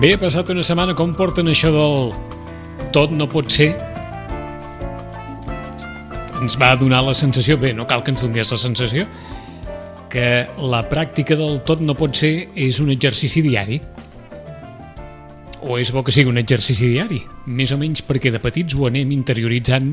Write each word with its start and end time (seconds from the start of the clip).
Bé, 0.00 0.14
ha 0.14 0.18
passat 0.18 0.48
una 0.48 0.62
setmana, 0.64 0.94
com 0.96 1.10
porten 1.12 1.50
això 1.52 1.68
del 1.74 2.06
tot 2.88 3.10
no 3.12 3.26
pot 3.28 3.50
ser? 3.52 3.66
Ens 6.40 6.56
va 6.56 6.70
donar 6.80 7.02
la 7.04 7.12
sensació, 7.12 7.58
bé, 7.60 7.74
no 7.76 7.84
cal 7.84 8.00
que 8.00 8.14
ens 8.14 8.24
donés 8.24 8.48
la 8.48 8.56
sensació, 8.62 9.04
que 10.08 10.24
la 10.72 10.80
pràctica 10.88 11.36
del 11.36 11.60
tot 11.68 11.84
no 11.84 11.92
pot 11.98 12.16
ser 12.16 12.32
és 12.56 12.80
un 12.80 12.88
exercici 12.96 13.44
diari. 13.44 13.76
O 15.68 15.76
és 15.76 15.92
bo 15.92 16.00
que 16.00 16.16
sigui 16.16 16.32
un 16.32 16.40
exercici 16.40 16.88
diari, 16.94 17.20
més 17.52 17.76
o 17.76 17.76
menys 17.76 18.00
perquè 18.00 18.32
de 18.32 18.40
petits 18.40 18.80
ho 18.80 18.88
anem 18.88 19.12
interioritzant, 19.12 19.92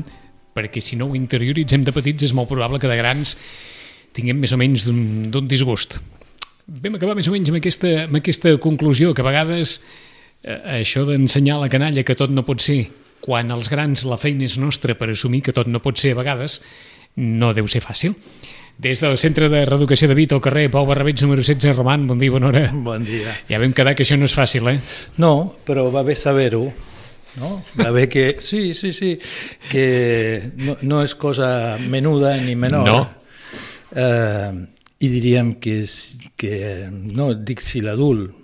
perquè 0.56 0.80
si 0.80 0.96
no 0.96 1.10
ho 1.10 1.18
interioritzem 1.20 1.84
de 1.84 1.92
petits 1.92 2.30
és 2.30 2.32
molt 2.32 2.48
probable 2.48 2.80
que 2.80 2.88
de 2.88 2.96
grans 2.96 3.36
tinguem 4.16 4.40
més 4.40 4.56
o 4.56 4.64
menys 4.64 4.88
d'un 4.88 5.52
disgust 5.52 6.00
vam 6.68 6.98
acabar 6.98 7.16
més 7.16 7.28
o 7.28 7.32
menys 7.32 7.48
amb 7.48 7.58
aquesta, 7.62 7.90
amb 8.04 8.20
aquesta 8.20 8.52
conclusió, 8.60 9.14
que 9.14 9.24
a 9.24 9.28
vegades 9.28 9.78
eh, 10.42 10.60
això 10.82 11.06
d'ensenyar 11.08 11.56
a 11.56 11.64
la 11.64 11.72
canalla 11.72 12.04
que 12.04 12.16
tot 12.18 12.32
no 12.34 12.44
pot 12.46 12.62
ser, 12.62 12.82
quan 13.24 13.50
els 13.54 13.70
grans 13.72 14.04
la 14.08 14.20
feina 14.20 14.46
és 14.46 14.58
nostra 14.60 14.94
per 14.98 15.10
assumir 15.10 15.42
que 15.46 15.56
tot 15.56 15.68
no 15.70 15.80
pot 15.84 15.98
ser 15.98 16.12
a 16.14 16.20
vegades, 16.20 16.60
no 17.16 17.54
deu 17.56 17.66
ser 17.70 17.82
fàcil. 17.82 18.14
Des 18.78 19.00
del 19.02 19.16
Centre 19.18 19.48
de 19.50 19.64
Reeducació 19.66 20.06
de 20.06 20.14
Vita 20.14 20.36
al 20.36 20.42
carrer 20.44 20.68
Pau 20.70 20.86
Barrabets, 20.86 21.24
número 21.24 21.42
16, 21.42 21.74
Roman, 21.74 22.06
bon 22.06 22.20
dia, 22.20 22.30
bona 22.30 22.52
hora. 22.52 22.68
Bon 22.70 23.02
dia. 23.02 23.34
Ja 23.48 23.58
vam 23.58 23.74
quedar 23.74 23.96
que 23.98 24.06
això 24.06 24.14
no 24.20 24.28
és 24.28 24.36
fàcil, 24.36 24.68
eh? 24.70 24.78
No, 25.18 25.32
però 25.66 25.88
va 25.90 26.04
bé 26.06 26.14
saber-ho. 26.14 26.68
No? 27.38 27.50
Va 27.78 27.90
bé 27.94 28.06
que... 28.10 28.28
Sí, 28.42 28.74
sí, 28.74 28.92
sí, 28.94 29.16
que 29.70 30.52
no, 30.62 30.76
no 30.82 31.02
és 31.02 31.14
cosa 31.18 31.76
menuda 31.90 32.36
ni 32.38 32.54
menor. 32.58 32.86
No. 32.86 33.00
Eh, 33.98 34.77
i 34.98 35.08
diríem 35.08 35.54
que, 35.62 35.80
és, 35.84 36.16
que 36.36 36.88
no 36.90 37.32
dic 37.34 37.62
si 37.62 37.80
l'adult 37.84 38.34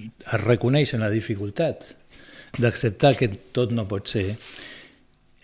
es 0.00 0.40
reconeix 0.42 0.94
en 0.94 1.04
la 1.04 1.10
dificultat 1.12 1.84
d'acceptar 2.58 3.14
que 3.18 3.28
tot 3.54 3.70
no 3.70 3.86
pot 3.88 4.08
ser, 4.10 4.34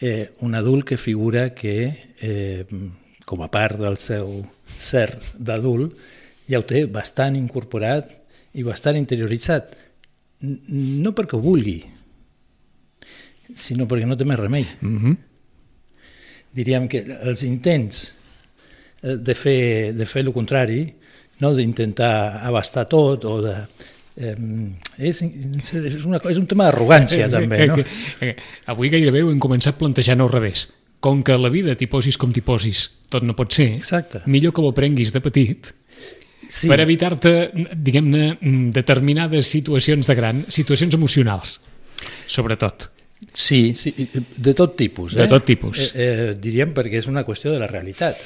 eh, 0.01 0.33
un 0.43 0.55
adult 0.59 0.85
que 0.85 0.97
figura 0.97 1.53
que, 1.55 2.15
eh, 2.21 2.67
com 3.25 3.43
a 3.43 3.51
part 3.51 3.79
del 3.79 3.97
seu 3.97 4.43
ser 4.67 5.19
d'adult, 5.39 5.95
ja 6.49 6.59
ho 6.59 6.67
té 6.67 6.85
bastant 6.87 7.37
incorporat 7.39 8.11
i 8.55 8.65
bastant 8.67 8.99
interioritzat. 8.99 9.75
No 10.43 11.15
perquè 11.15 11.39
ho 11.39 11.43
vulgui, 11.43 11.79
sinó 13.55 13.87
perquè 13.87 14.07
no 14.07 14.17
té 14.17 14.25
més 14.25 14.39
remei. 14.39 14.67
Mm 14.81 14.99
-hmm. 14.99 15.17
Diríem 16.53 16.89
que 16.89 17.05
els 17.23 17.43
intents 17.43 18.16
de 19.15 19.35
fer, 19.39 19.93
de 19.95 20.07
fer 20.09 20.25
el 20.25 20.33
contrari, 20.35 20.81
no? 21.43 21.53
d'intentar 21.55 22.43
abastar 22.47 22.89
tot 22.91 23.27
o 23.29 23.39
de... 23.45 23.55
Eh, 24.17 24.35
és, 24.97 25.21
és, 25.21 26.05
una, 26.09 26.19
és 26.19 26.41
un 26.41 26.47
tema 26.49 26.71
d'arrogància, 26.71 27.29
també. 27.33 27.67
No? 27.69 27.79
Avui 28.73 28.91
gairebé 28.93 29.23
ho 29.23 29.31
hem 29.33 29.41
començat 29.43 29.77
plantejant 29.79 30.25
al 30.25 30.33
revés. 30.33 30.71
Com 31.05 31.21
que 31.23 31.37
la 31.37 31.53
vida 31.53 31.77
t'hi 31.77 31.91
posis 31.93 32.17
com 32.17 32.33
t'hi 32.33 32.43
posis, 32.43 32.87
tot 33.13 33.27
no 33.29 33.37
pot 33.37 33.53
ser, 33.53 33.75
Exacte. 33.77 34.25
millor 34.27 34.55
que 34.57 34.65
ho 34.65 34.71
aprenguis 34.73 35.13
de 35.13 35.21
petit 35.21 35.75
sí. 36.49 36.69
per 36.71 36.81
evitar-te, 36.81 37.35
diguem-ne, 37.75 38.37
determinades 38.75 39.51
situacions 39.53 40.09
de 40.09 40.17
gran, 40.19 40.45
situacions 40.49 40.97
emocionals, 40.97 41.59
sobretot. 42.27 42.91
Sí, 43.37 43.75
sí 43.75 43.93
de 44.13 44.53
tot 44.57 44.77
tipus. 44.77 45.15
Eh? 45.15 45.23
De 45.23 45.29
tot 45.29 45.45
tipus. 45.49 45.93
Eh, 45.95 46.07
eh, 46.07 46.35
diríem 46.41 46.75
perquè 46.77 47.01
és 47.01 47.09
una 47.09 47.25
qüestió 47.25 47.53
de 47.53 47.61
la 47.61 47.69
realitat. 47.69 48.21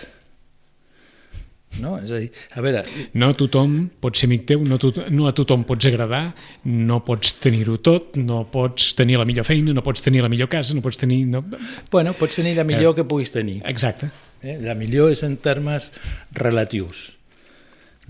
No? 1.78 1.94
És 2.03 2.10
a 2.10 2.19
dir, 2.19 2.31
a 2.58 2.64
veure... 2.64 2.81
No 3.14 3.28
a 3.31 3.36
tothom 3.38 3.76
pot 4.03 4.19
ser 4.19 4.26
amic 4.26 4.48
teu, 4.50 4.64
no, 4.66 4.76
to 4.82 4.91
no 5.14 5.28
a 5.31 5.32
tothom 5.36 5.62
pots 5.69 5.86
agradar, 5.86 6.32
no 6.66 6.98
pots 7.06 7.36
tenir-ho 7.41 7.76
tot, 7.78 8.19
no 8.19 8.42
pots 8.50 8.91
tenir 8.98 9.20
la 9.20 9.26
millor 9.28 9.47
feina, 9.47 9.72
no 9.76 9.84
pots 9.86 10.03
tenir 10.03 10.25
la 10.26 10.32
millor 10.32 10.50
casa, 10.50 10.75
no 10.75 10.82
pots 10.82 10.98
tenir... 11.00 11.22
No... 11.30 11.44
Bueno, 11.92 12.16
pots 12.19 12.41
tenir 12.41 12.56
la 12.59 12.66
millor 12.66 12.92
eh, 12.92 12.97
que 12.98 13.06
puguis 13.06 13.30
tenir. 13.30 13.60
Exacte. 13.70 14.10
Eh? 14.42 14.59
La 14.60 14.75
millor 14.75 15.14
és 15.14 15.22
en 15.22 15.38
termes 15.38 15.92
relatius. 16.34 17.12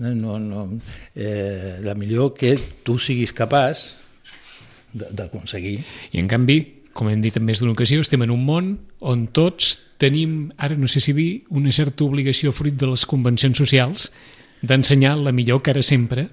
No, 0.01 0.39
no, 0.41 0.65
eh, 1.13 1.77
la 1.85 1.93
millor 1.93 2.33
que 2.33 2.55
tu 2.57 2.97
siguis 2.97 3.29
capaç 3.37 3.91
d'aconseguir. 4.91 5.83
I 6.11 6.23
en 6.23 6.29
canvi, 6.31 6.63
com 6.93 7.09
hem 7.09 7.21
dit 7.23 7.37
en 7.37 7.45
més 7.45 7.61
d'una 7.61 7.75
ocasió, 7.75 8.01
estem 8.03 8.21
en 8.25 8.33
un 8.33 8.43
món 8.45 8.73
on 8.99 9.25
tots 9.33 9.77
tenim, 10.01 10.51
ara 10.57 10.75
no 10.77 10.89
sé 10.91 11.01
si 11.03 11.13
dir, 11.13 11.43
una 11.49 11.71
certa 11.71 12.05
obligació 12.05 12.51
fruit 12.55 12.75
de 12.75 12.89
les 12.89 13.05
convencions 13.05 13.57
socials 13.57 14.09
d'ensenyar 14.61 15.15
la 15.17 15.33
millor 15.33 15.61
cara 15.65 15.81
sempre, 15.85 16.27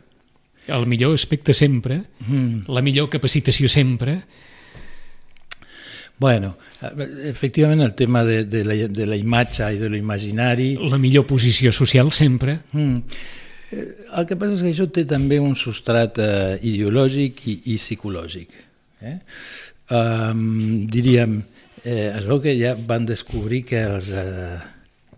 el 0.69 0.87
millor 0.87 1.15
aspecte 1.17 1.55
sempre, 1.55 2.03
mm. 2.27 2.69
la 2.69 2.83
millor 2.85 3.09
capacitació 3.09 3.69
sempre. 3.73 4.19
Bueno, 6.19 6.57
efectivament 7.31 7.81
el 7.85 7.95
tema 7.95 8.25
de, 8.25 8.43
de, 8.45 8.65
la, 8.67 8.75
de 8.75 9.07
la 9.07 9.17
imatge 9.17 9.69
i 9.73 9.79
de 9.79 9.89
l'imaginari... 9.93 10.73
La 10.91 10.99
millor 10.99 11.29
posició 11.31 11.73
social 11.73 12.11
sempre. 12.13 12.59
Mm. 12.73 13.21
El 13.71 14.27
que 14.27 14.37
passa 14.41 14.57
és 14.57 14.65
que 14.65 14.73
això 14.73 14.89
té 14.91 15.05
també 15.09 15.39
un 15.41 15.55
substrat 15.57 16.19
eh, 16.25 16.57
ideològic 16.67 17.45
i, 17.47 17.55
i 17.75 17.77
psicològic. 17.79 18.57
Eh? 19.07 19.19
Um, 19.89 20.87
diríem, 20.91 21.39
eh, 21.85 22.13
es 22.13 22.27
veu 22.29 22.43
que 22.45 22.53
ja 22.59 22.75
van 22.89 23.07
descobrir 23.09 23.63
que 23.65 23.81
els, 23.81 24.11
eh, 24.13 24.59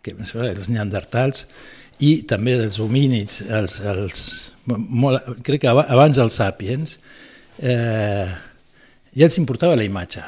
que, 0.02 0.14
els 0.14 0.68
neandertals 0.70 1.46
i 2.00 2.20
també 2.28 2.54
els 2.54 2.78
homínids, 2.80 3.40
els, 3.42 3.80
els, 3.80 4.20
molt, 4.70 5.26
crec 5.42 5.64
que 5.64 5.72
abans 5.72 6.20
els 6.22 6.38
sàpiens, 6.38 6.98
eh, 7.58 8.30
ja 9.10 9.26
els 9.26 9.40
importava 9.42 9.76
la 9.76 9.84
imatge. 9.84 10.22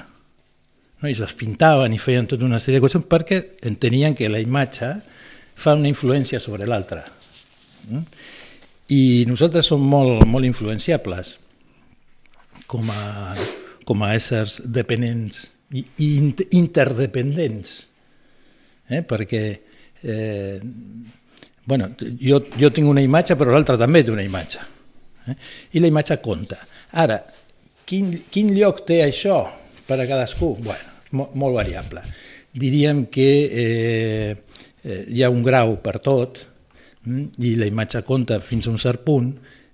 No? 1.01 1.09
I 1.09 1.15
les 1.15 1.39
pintaven 1.39 1.95
i 1.95 2.03
feien 2.03 2.27
tota 2.27 2.47
una 2.49 2.61
sèrie 2.61 2.81
de 2.81 2.85
coses 2.85 3.07
perquè 3.07 3.41
entenien 3.69 4.19
que 4.19 4.31
la 4.31 4.43
imatge 4.43 4.93
fa 5.55 5.77
una 5.79 5.91
influència 5.91 6.43
sobre 6.43 6.67
l'altra. 6.67 7.05
Mm? 7.89 8.05
I 8.93 9.03
nosaltres 9.31 9.71
som 9.71 9.83
molt, 9.87 10.27
molt 10.27 10.45
influenciables 10.45 11.37
com 12.67 12.91
a, 12.91 13.37
com 13.93 14.07
a 14.07 14.15
éssers 14.17 14.63
dependents 14.65 15.45
i, 15.77 15.85
interdependents, 16.57 17.73
eh? 18.89 19.03
perquè 19.05 19.43
eh, 20.03 20.61
bueno, 21.65 21.91
jo, 22.21 22.41
jo 22.57 22.71
tinc 22.73 22.89
una 22.89 23.05
imatge 23.05 23.37
però 23.37 23.53
l'altre 23.53 23.77
també 23.81 24.03
té 24.05 24.13
una 24.13 24.25
imatge 24.25 24.65
eh? 25.29 25.37
i 25.77 25.83
la 25.83 25.91
imatge 25.93 26.19
compta. 26.25 26.59
Ara, 27.03 27.21
quin, 27.89 28.15
quin 28.33 28.53
lloc 28.57 28.85
té 28.89 29.03
això 29.05 29.45
per 29.89 30.01
a 30.01 30.09
cadascú? 30.09 30.55
Bueno, 30.61 30.97
molt, 31.17 31.37
molt 31.39 31.59
variable. 31.61 32.05
Diríem 32.53 33.07
que 33.13 33.29
eh, 33.49 34.31
eh, 34.83 35.03
hi 35.09 35.23
ha 35.25 35.33
un 35.33 35.45
grau 35.45 35.79
per 35.85 35.99
tot 36.05 36.41
mm, 37.05 37.43
i 37.45 37.55
la 37.61 37.69
imatge 37.69 38.05
compta 38.09 38.41
fins 38.45 38.69
a 38.69 38.73
un 38.73 38.81
cert 38.81 39.05
punt, 39.07 39.33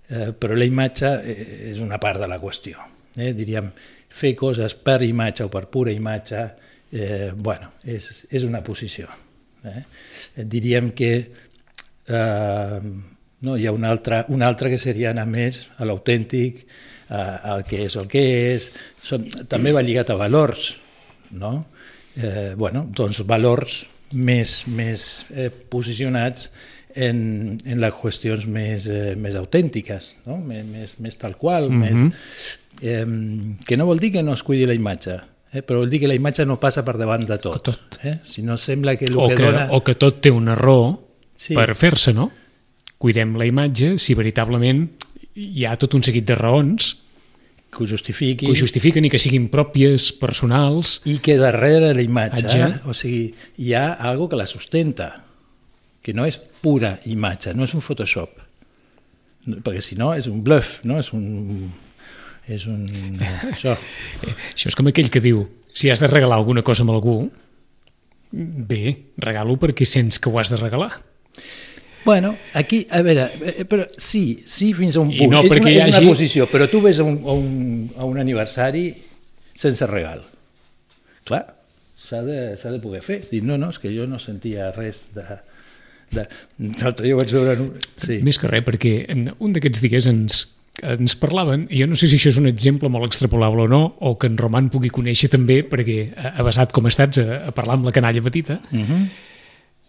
eh, 0.09 0.31
però 0.35 0.59
la 0.59 0.67
imatge 0.69 1.15
eh, 1.23 1.47
és 1.73 1.83
una 1.83 1.99
part 2.03 2.23
de 2.23 2.31
la 2.31 2.39
qüestió. 2.43 2.83
Eh? 3.19 3.33
Diríem, 3.35 3.73
fer 4.09 4.35
coses 4.37 4.75
per 4.75 5.03
imatge 5.07 5.45
o 5.47 5.53
per 5.53 5.67
pura 5.73 5.93
imatge 5.93 6.43
eh, 6.93 7.31
bueno, 7.35 7.73
és, 7.85 8.09
és 8.31 8.45
una 8.45 8.63
posició. 8.65 9.09
Eh? 9.65 9.83
Diríem 10.49 10.93
que 10.97 11.13
eh, 12.09 12.81
no, 13.41 13.57
hi 13.57 13.67
ha 13.67 13.73
una 13.73 13.91
altra, 13.91 14.25
una 14.29 14.49
altra 14.49 14.71
que 14.73 14.79
seria 14.81 15.13
anar 15.13 15.27
més 15.31 15.67
a 15.79 15.89
l'autèntic, 15.89 16.65
al 17.09 17.63
que 17.65 17.87
és 17.87 17.95
el 17.97 18.09
que 18.11 18.21
és, 18.53 18.67
Som, 19.01 19.23
també 19.49 19.73
va 19.73 19.81
lligat 19.81 20.11
a 20.13 20.19
valors, 20.21 20.75
no? 21.33 21.53
Eh, 22.19 22.53
bueno, 22.59 22.83
doncs 22.93 23.23
valors 23.25 23.79
més, 24.13 24.65
més 24.69 25.05
eh, 25.31 25.49
posicionats 25.49 26.51
en, 26.99 27.19
en 27.65 27.81
les 27.81 27.95
qüestions 27.95 28.47
més, 28.51 28.87
eh, 28.91 29.15
més 29.17 29.37
autèntiques, 29.39 30.11
no? 30.27 30.39
més, 30.43 30.67
més, 30.67 30.97
més 31.05 31.19
tal 31.19 31.37
qual, 31.39 31.71
mm 31.71 31.83
-hmm. 31.83 32.03
més, 32.03 32.15
eh, 32.83 33.57
que 33.67 33.77
no 33.77 33.87
vol 33.87 34.01
dir 34.01 34.13
que 34.13 34.23
no 34.23 34.35
es 34.35 34.43
cuidi 34.43 34.67
la 34.67 34.75
imatge, 34.75 35.19
eh? 35.53 35.63
però 35.63 35.79
vol 35.85 35.91
dir 35.91 36.01
que 36.01 36.09
la 36.09 36.15
imatge 36.15 36.47
no 36.47 36.59
passa 36.59 36.85
per 36.85 36.97
davant 36.99 37.27
de 37.27 37.39
tot. 37.39 37.63
tot. 37.63 38.01
Eh? 38.03 38.19
Si 38.25 38.43
no 38.43 38.59
sembla 38.59 38.97
que 38.97 39.07
el 39.07 39.17
o 39.17 39.29
que, 39.29 39.37
que 39.37 39.43
dona... 39.43 39.69
O 39.71 39.85
que 39.85 39.95
tot 39.95 40.21
té 40.21 40.31
una 40.31 40.55
raó 40.55 40.99
sí. 41.37 41.55
per 41.55 41.75
fer-se, 41.75 42.13
no? 42.13 42.31
Cuidem 42.99 43.37
la 43.37 43.47
imatge 43.47 43.99
si 43.99 44.15
veritablement 44.15 44.89
hi 45.35 45.65
ha 45.65 45.77
tot 45.77 45.95
un 45.95 46.03
seguit 46.03 46.27
de 46.27 46.35
raons 46.35 46.97
que 47.71 47.85
ho 47.85 47.87
justifiquin. 47.87 48.49
Que 48.49 48.53
ho 48.53 48.57
justifiquen 48.57 49.05
i 49.05 49.11
que 49.11 49.21
siguin 49.21 49.49
pròpies, 49.53 50.11
personals. 50.19 51.01
I 51.05 51.19
que 51.23 51.37
darrere 51.37 51.95
la 51.95 52.03
imatge, 52.03 52.59
eh? 52.59 52.75
o 52.89 52.95
sigui, 52.97 53.35
hi 53.59 53.75
ha 53.75 53.93
algo 53.93 54.29
que 54.29 54.41
la 54.41 54.47
sustenta, 54.47 55.28
que 56.03 56.15
no 56.15 56.27
és 56.29 56.39
pura 56.63 56.97
imatge, 57.11 57.55
no 57.55 57.67
és 57.67 57.75
un 57.77 57.85
Photoshop, 57.85 58.39
perquè 59.65 59.83
si 59.85 59.99
no 59.99 60.13
és 60.17 60.29
un 60.31 60.43
bluff, 60.45 60.79
no? 60.89 60.99
és 61.03 61.13
un 61.17 61.69
és 62.49 62.65
un... 62.67 62.87
Això. 63.51 63.75
Això 64.55 64.71
és 64.73 64.77
com 64.79 64.89
aquell 64.89 65.11
que 65.13 65.21
diu, 65.21 65.45
si 65.73 65.91
has 65.93 66.01
de 66.01 66.09
regalar 66.09 66.39
alguna 66.41 66.65
cosa 66.65 66.85
amb 66.85 66.95
algú, 66.95 67.21
bé, 68.33 68.83
regalo 69.21 69.59
perquè 69.61 69.87
sents 69.89 70.19
que 70.19 70.33
ho 70.33 70.41
has 70.41 70.53
de 70.53 70.61
regalar. 70.61 70.95
Bueno, 72.05 72.37
aquí, 72.57 72.87
a 72.91 73.03
veure, 73.05 73.27
eh, 73.43 73.67
però 73.69 73.85
sí, 74.01 74.41
sí 74.49 74.71
fins 74.73 74.97
a 74.97 75.03
un 75.03 75.11
punt. 75.11 75.21
I 75.21 75.29
no 75.29 75.43
és, 75.45 75.53
una, 75.53 75.73
és 75.91 76.01
una 76.01 76.15
posició, 76.15 76.47
però 76.49 76.69
tu 76.71 76.81
ves 76.81 77.03
a 77.03 77.05
un, 77.05 77.19
a 77.21 77.37
un, 77.37 77.53
a 77.99 78.09
un 78.09 78.21
aniversari 78.23 78.87
sense 79.59 79.87
regal. 79.91 80.23
Clar, 81.29 81.43
s'ha 82.01 82.23
de, 82.25 82.41
de 82.57 82.81
poder 82.81 83.03
fer. 83.05 83.21
Dir, 83.29 83.43
no, 83.45 83.59
no, 83.61 83.69
és 83.75 83.83
que 83.83 83.93
jo 83.93 84.09
no 84.09 84.23
sentia 84.23 84.71
res 84.73 85.05
de... 85.17 85.27
L'altre 86.15 87.05
dia 87.05 87.17
vaig 87.19 87.33
veure... 87.33 87.57
Sí. 88.01 88.21
Més 88.25 88.39
que 88.41 88.51
res, 88.51 88.65
perquè 88.67 88.95
un 89.15 89.53
d'aquests 89.57 89.85
dies 89.85 90.09
ens 90.11 90.47
ens 90.79 91.17
parlaven, 91.19 91.65
i 91.75 91.81
jo 91.81 91.89
no 91.91 91.97
sé 91.99 92.07
si 92.07 92.19
això 92.19 92.31
és 92.31 92.37
un 92.39 92.47
exemple 92.47 92.87
molt 92.93 93.09
extrapolable 93.09 93.65
o 93.65 93.71
no, 93.71 93.81
o 93.99 94.13
que 94.15 94.29
en 94.31 94.37
Roman 94.39 94.69
pugui 94.71 94.93
conèixer 94.95 95.27
també, 95.33 95.65
perquè 95.67 96.13
ha 96.15 96.45
basat 96.47 96.71
com 96.75 96.87
estats 96.87 97.19
a, 97.19 97.41
a 97.51 97.55
parlar 97.57 97.79
amb 97.79 97.89
la 97.89 97.95
canalla 97.97 98.23
petita, 98.23 98.61
uh 98.71 98.79
-huh. 98.79 99.01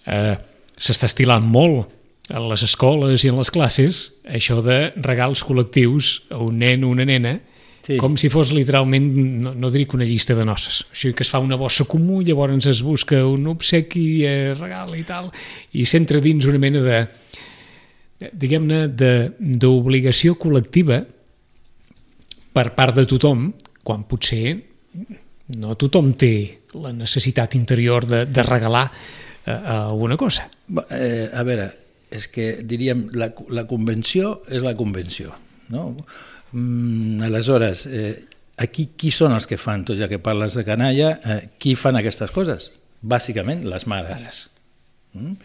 eh, 0.08 0.36
s'està 0.78 1.06
estilant 1.06 1.46
molt 1.46 1.90
a 2.30 2.40
les 2.40 2.64
escoles 2.64 3.24
i 3.24 3.30
en 3.30 3.38
les 3.38 3.52
classes 3.52 4.14
això 4.26 4.62
de 4.62 4.94
regals 5.02 5.44
col·lectius 5.46 6.22
a 6.30 6.38
un 6.38 6.60
nen 6.62 6.84
o 6.84 6.90
una 6.90 7.06
nena 7.06 7.40
sí. 7.90 7.98
com 7.98 8.16
si 8.22 8.30
fos 8.30 8.54
literalment, 8.54 9.10
no, 9.42 9.56
no 9.58 9.74
diria 9.74 9.90
que 9.90 9.98
una 9.98 10.08
llista 10.08 10.38
de 10.38 10.46
noces, 10.46 10.84
o 10.86 10.96
sigui 10.96 11.18
que 11.18 11.26
es 11.26 11.34
fa 11.34 11.42
una 11.42 11.58
bossa 11.58 11.88
comú, 11.90 12.22
llavors 12.22 12.70
es 12.70 12.84
busca 12.86 13.24
un 13.26 13.50
obsequi, 13.50 14.08
eh, 14.30 14.54
regal 14.54 14.94
i 14.98 15.04
tal, 15.08 15.32
i 15.74 15.86
s'entra 15.90 16.22
dins 16.22 16.46
una 16.50 16.62
mena 16.62 16.84
de 16.86 17.04
diguem-ne, 18.20 18.84
d'obligació 19.60 20.36
col·lectiva 20.40 21.00
per 22.54 22.66
part 22.76 22.98
de 22.98 23.06
tothom, 23.08 23.48
quan 23.86 24.04
potser 24.10 24.58
no 25.56 25.76
tothom 25.80 26.12
té 26.20 26.34
la 26.78 26.92
necessitat 26.94 27.56
interior 27.58 28.06
de, 28.06 28.26
de 28.30 28.44
regalar 28.46 28.86
eh, 28.92 29.56
alguna 29.56 30.18
cosa. 30.20 30.50
Eh, 30.92 31.30
a 31.32 31.46
veure, 31.48 31.70
és 32.12 32.28
que 32.30 32.52
diríem, 32.68 33.08
la, 33.18 33.32
la 33.56 33.66
convenció 33.70 34.42
és 34.50 34.66
la 34.66 34.76
convenció. 34.78 35.34
No? 35.70 35.94
Mm, 36.52 37.22
aleshores, 37.28 37.86
eh, 37.88 38.26
aquí 38.58 38.90
qui 38.98 39.12
són 39.14 39.34
els 39.38 39.48
que 39.48 39.58
fan, 39.62 39.86
tot 39.88 40.00
ja 40.00 40.10
que 40.12 40.20
parles 40.20 40.56
de 40.58 40.66
canalla, 40.68 41.20
eh, 41.24 41.42
qui 41.58 41.76
fan 41.80 42.00
aquestes 42.00 42.32
coses? 42.36 42.72
Bàsicament, 43.02 43.64
les 43.64 43.86
mares. 43.88 44.20
mares. 44.20 44.50
Mm? 45.14 45.36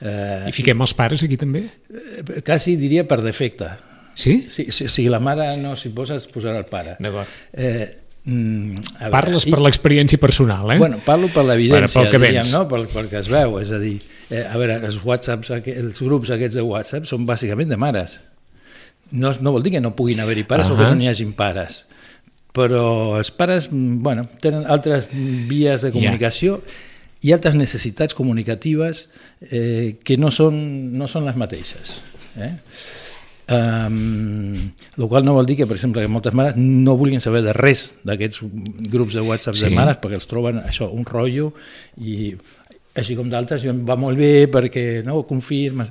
Eh, 0.00 0.48
I 0.48 0.52
fiquem 0.56 0.80
els 0.80 0.94
pares 0.96 1.24
aquí 1.26 1.36
també? 1.40 1.64
Eh, 1.90 2.42
quasi 2.46 2.76
diria 2.80 3.06
per 3.08 3.20
defecte. 3.24 3.70
Sí? 4.14 4.46
Si, 4.50 4.70
si, 4.72 4.88
si 4.88 5.08
la 5.08 5.20
mare 5.22 5.56
no 5.60 5.74
s'hi 5.78 5.90
posa, 5.96 6.16
es 6.20 6.28
posarà 6.30 6.60
el 6.60 6.68
pare. 6.68 6.96
D'acord. 7.00 7.28
Eh, 7.52 7.86
mm, 8.24 9.10
Parles 9.12 9.46
per 9.48 9.60
l'experiència 9.64 10.20
personal, 10.20 10.74
eh? 10.74 10.78
Bueno, 10.80 11.00
parlo 11.04 11.30
per 11.32 11.44
l'evidència, 11.48 12.06
diríem, 12.10 12.48
no? 12.52 12.66
Pel, 12.68 12.88
pel 12.92 13.08
que 13.12 13.20
es 13.22 13.30
veu, 13.32 13.58
és 13.62 13.70
a 13.72 13.78
dir, 13.82 13.96
eh, 14.30 14.44
a 14.44 14.58
veure, 14.60 14.80
els, 14.88 14.98
WhatsApps, 15.04 15.52
els 15.56 16.00
grups 16.00 16.32
aquests 16.36 16.58
de 16.58 16.64
WhatsApp 16.66 17.08
són 17.08 17.26
bàsicament 17.28 17.70
de 17.70 17.78
mares. 17.80 18.18
No, 19.10 19.32
no 19.40 19.52
vol 19.52 19.62
dir 19.62 19.72
que 19.72 19.80
no 19.80 19.94
puguin 19.96 20.20
haver-hi 20.20 20.44
pares 20.44 20.68
uh 20.68 20.72
-huh. 20.72 20.74
o 20.74 20.78
que 20.78 20.90
no 20.90 20.94
n'hi 20.94 21.08
hagin 21.08 21.32
pares, 21.32 21.84
però 22.54 23.18
els 23.18 23.30
pares, 23.30 23.68
bueno, 23.70 24.22
tenen 24.40 24.66
altres 24.66 25.08
vies 25.12 25.82
de 25.82 25.92
comunicació 25.92 26.58
yeah 26.58 26.88
i 27.20 27.34
altres 27.36 27.56
necessitats 27.56 28.16
comunicatives 28.16 29.04
eh, 29.44 29.98
que 30.04 30.16
no 30.16 30.30
són, 30.32 30.56
no 30.96 31.08
són 31.10 31.26
les 31.28 31.36
mateixes. 31.36 31.98
Eh? 32.40 32.54
Um, 33.50 34.54
el 34.94 35.08
qual 35.10 35.26
no 35.26 35.34
vol 35.34 35.48
dir 35.48 35.56
que, 35.58 35.66
per 35.66 35.76
exemple, 35.76 36.04
que 36.04 36.12
moltes 36.12 36.36
mares 36.38 36.56
no 36.56 36.94
vulguin 36.96 37.20
saber 37.20 37.42
de 37.44 37.54
res 37.56 37.88
d'aquests 38.06 38.44
grups 38.92 39.18
de 39.18 39.24
WhatsApp 39.26 39.58
sí. 39.58 39.66
de 39.66 39.74
mares 39.74 39.98
perquè 40.00 40.20
els 40.20 40.30
troben 40.30 40.62
això, 40.62 40.86
un 40.94 41.04
rotllo 41.08 41.50
i 41.98 42.30
així 43.00 43.16
com 43.18 43.28
d'altres 43.30 43.66
va 43.86 43.98
molt 43.98 44.18
bé 44.18 44.46
perquè 44.52 45.02
no 45.06 45.24
confirmes 45.26 45.90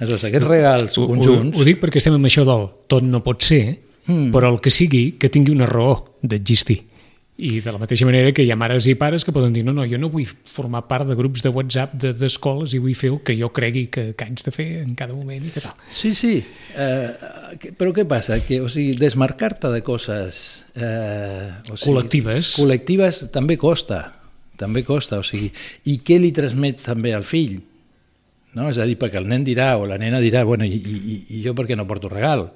Aleshores, 0.00 0.24
aquests 0.26 0.48
regals 0.48 0.96
ho, 0.98 1.06
conjunts... 1.06 1.54
Ho, 1.54 1.62
ho 1.62 1.66
dic 1.66 1.78
perquè 1.82 2.00
estem 2.02 2.16
amb 2.16 2.26
això 2.26 2.42
del 2.46 2.66
tot 2.90 3.04
no 3.06 3.22
pot 3.22 3.44
ser, 3.46 3.62
mm. 4.08 4.32
però 4.34 4.50
el 4.50 4.58
que 4.62 4.72
sigui 4.74 5.12
que 5.20 5.30
tingui 5.30 5.54
una 5.54 5.68
raó 5.70 6.18
d'existir. 6.22 6.80
I 7.34 7.58
de 7.64 7.72
la 7.74 7.80
mateixa 7.82 8.06
manera 8.06 8.30
que 8.30 8.44
hi 8.46 8.50
ha 8.54 8.56
mares 8.58 8.86
i 8.86 8.92
pares 8.94 9.24
que 9.26 9.32
poden 9.34 9.50
dir 9.54 9.64
no, 9.66 9.72
no, 9.74 9.82
jo 9.90 9.98
no 9.98 10.06
vull 10.12 10.28
formar 10.46 10.84
part 10.86 11.08
de 11.08 11.16
grups 11.18 11.42
de 11.42 11.50
WhatsApp 11.50 11.96
d'escoles 12.04 12.70
de, 12.70 12.78
i 12.78 12.82
vull 12.82 12.94
fer 12.94 13.10
el 13.10 13.16
que 13.26 13.34
jo 13.34 13.48
cregui 13.54 13.88
que, 13.90 14.04
que 14.14 14.28
haig 14.28 14.44
de 14.46 14.52
fer 14.54 14.66
en 14.84 14.94
cada 14.98 15.16
moment 15.16 15.42
i 15.42 15.50
que 15.50 15.62
tal. 15.64 15.74
Sí, 15.90 16.12
sí, 16.14 16.36
eh, 16.78 17.70
però 17.74 17.90
què 17.94 18.06
passa? 18.06 18.38
Que, 18.46 18.60
o 18.62 18.70
sigui, 18.70 18.94
desmarcar-te 18.98 19.72
de 19.74 19.82
coses... 19.86 20.40
Eh, 20.78 21.50
o 21.66 21.74
sigui, 21.74 21.88
col·lectives. 21.88 22.54
Col·lectives 22.60 23.24
també 23.34 23.58
costa, 23.58 24.04
també 24.58 24.86
costa, 24.86 25.18
o 25.18 25.26
sigui, 25.26 25.50
i 25.90 25.98
què 26.06 26.22
li 26.22 26.30
transmets 26.34 26.86
també 26.86 27.16
al 27.18 27.26
fill? 27.26 27.58
No? 28.54 28.68
És 28.70 28.78
a 28.78 28.86
dir, 28.86 28.98
perquè 29.00 29.18
el 29.20 29.26
nen 29.30 29.46
dirà 29.46 29.74
o 29.78 29.88
la 29.90 29.98
nena 29.98 30.20
dirà, 30.22 30.44
bueno, 30.46 30.66
i, 30.66 30.78
i, 30.78 31.18
i 31.38 31.42
jo 31.44 31.54
per 31.58 31.66
què 31.68 31.76
no 31.78 31.88
porto 31.90 32.10
regal? 32.12 32.48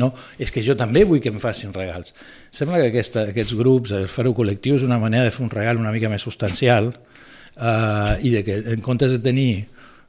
No, 0.00 0.08
és 0.40 0.48
que 0.48 0.62
jo 0.64 0.72
també 0.78 1.02
vull 1.04 1.20
que 1.20 1.28
em 1.28 1.40
facin 1.40 1.74
regals. 1.76 2.14
Sembla 2.54 2.80
que 2.80 2.88
aquesta, 2.88 3.26
aquests 3.28 3.52
grups, 3.58 3.92
el 3.96 4.08
fer-ho 4.08 4.32
col·lectiu, 4.36 4.78
és 4.78 4.86
una 4.86 4.98
manera 5.00 5.26
de 5.28 5.34
fer 5.34 5.44
un 5.44 5.52
regal 5.52 5.80
una 5.80 5.92
mica 5.92 6.08
més 6.08 6.24
substancial 6.24 6.88
eh, 6.92 8.14
i 8.24 8.32
de 8.32 8.42
que 8.46 8.56
en 8.72 8.80
comptes 8.84 9.12
de 9.12 9.20
tenir 9.20 9.50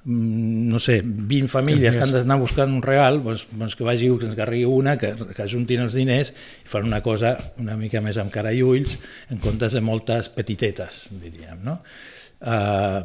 mm, 0.05 0.69
no 0.71 0.79
sé, 0.79 1.01
20 1.03 1.51
famílies 1.51 1.97
que 1.97 2.05
han 2.05 2.15
d'anar 2.15 2.39
buscant 2.39 2.71
un 2.71 2.79
regal, 2.85 3.19
doncs, 3.25 3.43
doncs 3.51 3.75
que 3.75 3.87
vagi 3.87 4.07
que 4.07 4.31
ens 4.31 4.39
carregui 4.39 4.63
una, 4.71 4.95
que, 5.01 5.11
que 5.35 5.43
ajuntin 5.43 5.83
els 5.83 5.99
diners 5.99 6.31
i 6.31 6.71
fan 6.71 6.87
una 6.87 7.03
cosa 7.03 7.35
una 7.59 7.75
mica 7.79 8.01
més 8.01 8.21
amb 8.23 8.31
cara 8.31 8.55
i 8.55 8.63
ulls 8.63 8.95
en 9.35 9.43
comptes 9.43 9.75
de 9.75 9.83
moltes 9.83 10.31
petitetes, 10.31 11.09
diríem, 11.11 11.59
no? 11.67 11.81
Uh, 12.43 12.99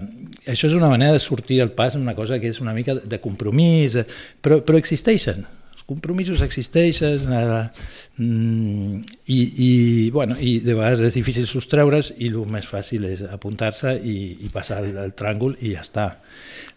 això 0.51 0.67
és 0.67 0.75
una 0.75 0.91
manera 0.91 1.15
de 1.15 1.23
sortir 1.23 1.61
al 1.63 1.71
pas 1.71 1.95
una 1.95 2.17
cosa 2.19 2.41
que 2.43 2.51
és 2.51 2.59
una 2.59 2.75
mica 2.75 2.97
de 2.99 3.21
compromís, 3.23 3.95
però, 4.43 4.59
però 4.67 4.81
existeixen, 4.81 5.47
compromisos 5.89 6.43
existeixen 6.45 7.33
eh, 7.33 7.71
mm, 8.19 8.99
i, 9.33 9.39
i, 9.39 9.71
bueno, 10.13 10.37
i 10.37 10.59
de 10.61 10.75
vegades 10.77 11.01
és 11.09 11.17
difícil 11.17 11.47
sostreure's 11.49 12.11
i 12.21 12.29
el 12.29 12.43
més 12.53 12.69
fàcil 12.69 13.07
és 13.09 13.23
apuntar-se 13.25 13.95
i, 13.97 14.19
i 14.45 14.53
passar 14.53 14.83
el, 14.83 14.93
el 15.01 15.15
tràngol 15.17 15.57
i 15.65 15.73
ja 15.73 15.87
està. 15.87 16.11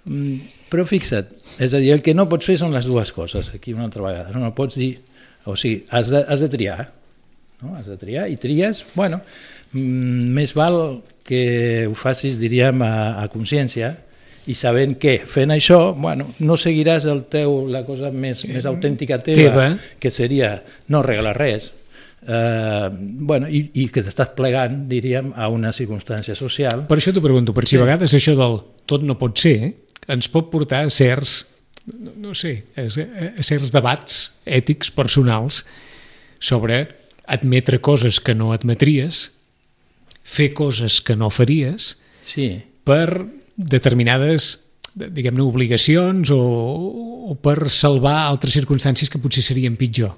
Mm, 0.08 0.40
però 0.72 0.88
fixa't, 0.88 1.36
és 1.60 1.76
a 1.76 1.84
dir, 1.84 1.92
el 1.92 2.06
que 2.06 2.16
no 2.16 2.30
pots 2.32 2.48
fer 2.48 2.56
són 2.62 2.72
les 2.72 2.88
dues 2.88 3.12
coses, 3.12 3.52
aquí 3.58 3.76
una 3.76 3.90
altra 3.90 4.06
vegada, 4.08 4.32
no, 4.32 4.46
no 4.46 4.56
pots 4.56 4.80
dir, 4.80 4.94
o 5.44 5.58
sigui, 5.60 5.84
has 5.92 6.14
de, 6.14 6.24
has 6.32 6.46
de 6.46 6.52
triar, 6.56 6.88
no? 7.60 7.76
has 7.76 7.92
de 7.92 8.00
triar 8.00 8.30
i 8.32 8.40
tries, 8.40 8.86
bueno, 8.96 9.20
més 9.74 10.54
val 10.58 11.02
que 11.24 11.88
ho 11.88 11.96
facis, 11.96 12.40
diríem, 12.42 12.82
a, 12.84 13.22
a 13.22 13.28
consciència, 13.32 13.94
i 14.50 14.56
sabent 14.58 14.96
que 15.00 15.20
fent 15.30 15.54
això 15.54 15.92
bueno, 15.94 16.32
no 16.42 16.58
seguiràs 16.58 17.06
el 17.12 17.26
teu, 17.32 17.68
la 17.70 17.84
cosa 17.86 18.10
més, 18.12 18.42
més 18.50 18.66
autèntica 18.66 19.20
teva, 19.22 19.38
teva, 19.38 19.68
que 20.02 20.12
seria 20.12 20.56
no 20.90 21.04
regalar 21.06 21.36
res, 21.38 21.70
eh, 22.26 22.90
bueno, 22.92 23.50
i, 23.50 23.68
i 23.84 23.88
que 23.94 24.04
t'estàs 24.04 24.34
plegant, 24.38 24.82
diríem, 24.90 25.32
a 25.36 25.50
una 25.54 25.72
circumstància 25.76 26.36
social. 26.38 26.86
Per 26.90 26.98
això 26.98 27.14
t'ho 27.14 27.24
pregunto, 27.24 27.54
per 27.54 27.68
si 27.68 27.76
sí. 27.76 27.80
a 27.80 27.86
vegades 27.86 28.18
això 28.18 28.36
del 28.38 28.60
tot 28.90 29.06
no 29.06 29.18
pot 29.22 29.38
ser, 29.40 29.76
ens 30.12 30.32
pot 30.34 30.50
portar 30.52 30.84
a 30.88 30.94
certs, 30.94 31.44
no, 31.94 32.16
no 32.30 32.34
sé, 32.38 32.56
a, 32.76 32.88
a 32.90 33.46
certs 33.46 33.74
debats 33.74 34.24
ètics, 34.46 34.90
personals, 34.94 35.64
sobre 36.42 36.88
admetre 37.30 37.78
coses 37.80 38.18
que 38.20 38.34
no 38.34 38.50
admetries 38.56 39.30
fer 40.24 40.52
coses 40.54 41.02
que 41.02 41.16
no 41.16 41.30
faries 41.30 41.98
Sí, 42.24 42.62
per 42.86 43.26
determinades 43.58 44.68
diguem-ne, 44.96 45.42
obligacions 45.42 46.30
o, 46.36 46.38
o 47.32 47.36
per 47.40 47.70
salvar 47.72 48.28
altres 48.28 48.54
circumstàncies 48.60 49.10
que 49.10 49.20
potser 49.24 49.42
serien 49.44 49.78
pitjor. 49.80 50.14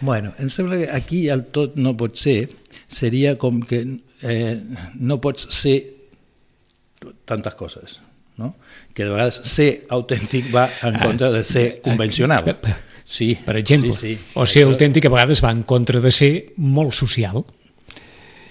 Bueno, 0.00 0.32
em 0.38 0.48
sembla 0.52 0.78
que 0.80 0.88
aquí 0.92 1.22
el 1.28 1.46
tot 1.52 1.74
no 1.76 1.94
pot 1.96 2.16
ser, 2.16 2.48
seria 2.88 3.34
com 3.40 3.60
que 3.60 3.80
eh, 4.22 4.56
no 5.00 5.18
pots 5.20 5.48
ser 5.52 5.78
tantes 7.24 7.54
coses, 7.54 8.00
no? 8.36 8.54
que 8.94 9.04
de 9.04 9.10
vegades 9.10 9.40
ser 9.46 9.86
autèntic 9.92 10.48
va 10.54 10.68
en 10.84 10.96
contra 11.00 11.30
de 11.32 11.42
ser 11.44 11.80
convencional. 11.82 12.44
Sí, 13.04 13.34
Per 13.44 13.56
exemple, 13.58 13.92
sí, 13.92 14.14
sí. 14.14 14.18
o 14.34 14.46
ser 14.46 14.62
Això- 14.66 14.72
autèntic 14.74 15.06
a 15.06 15.10
vegades 15.10 15.40
va 15.42 15.50
en 15.50 15.64
contra 15.64 16.00
de 16.00 16.12
ser 16.12 16.52
molt 16.56 16.92
social. 16.94 17.42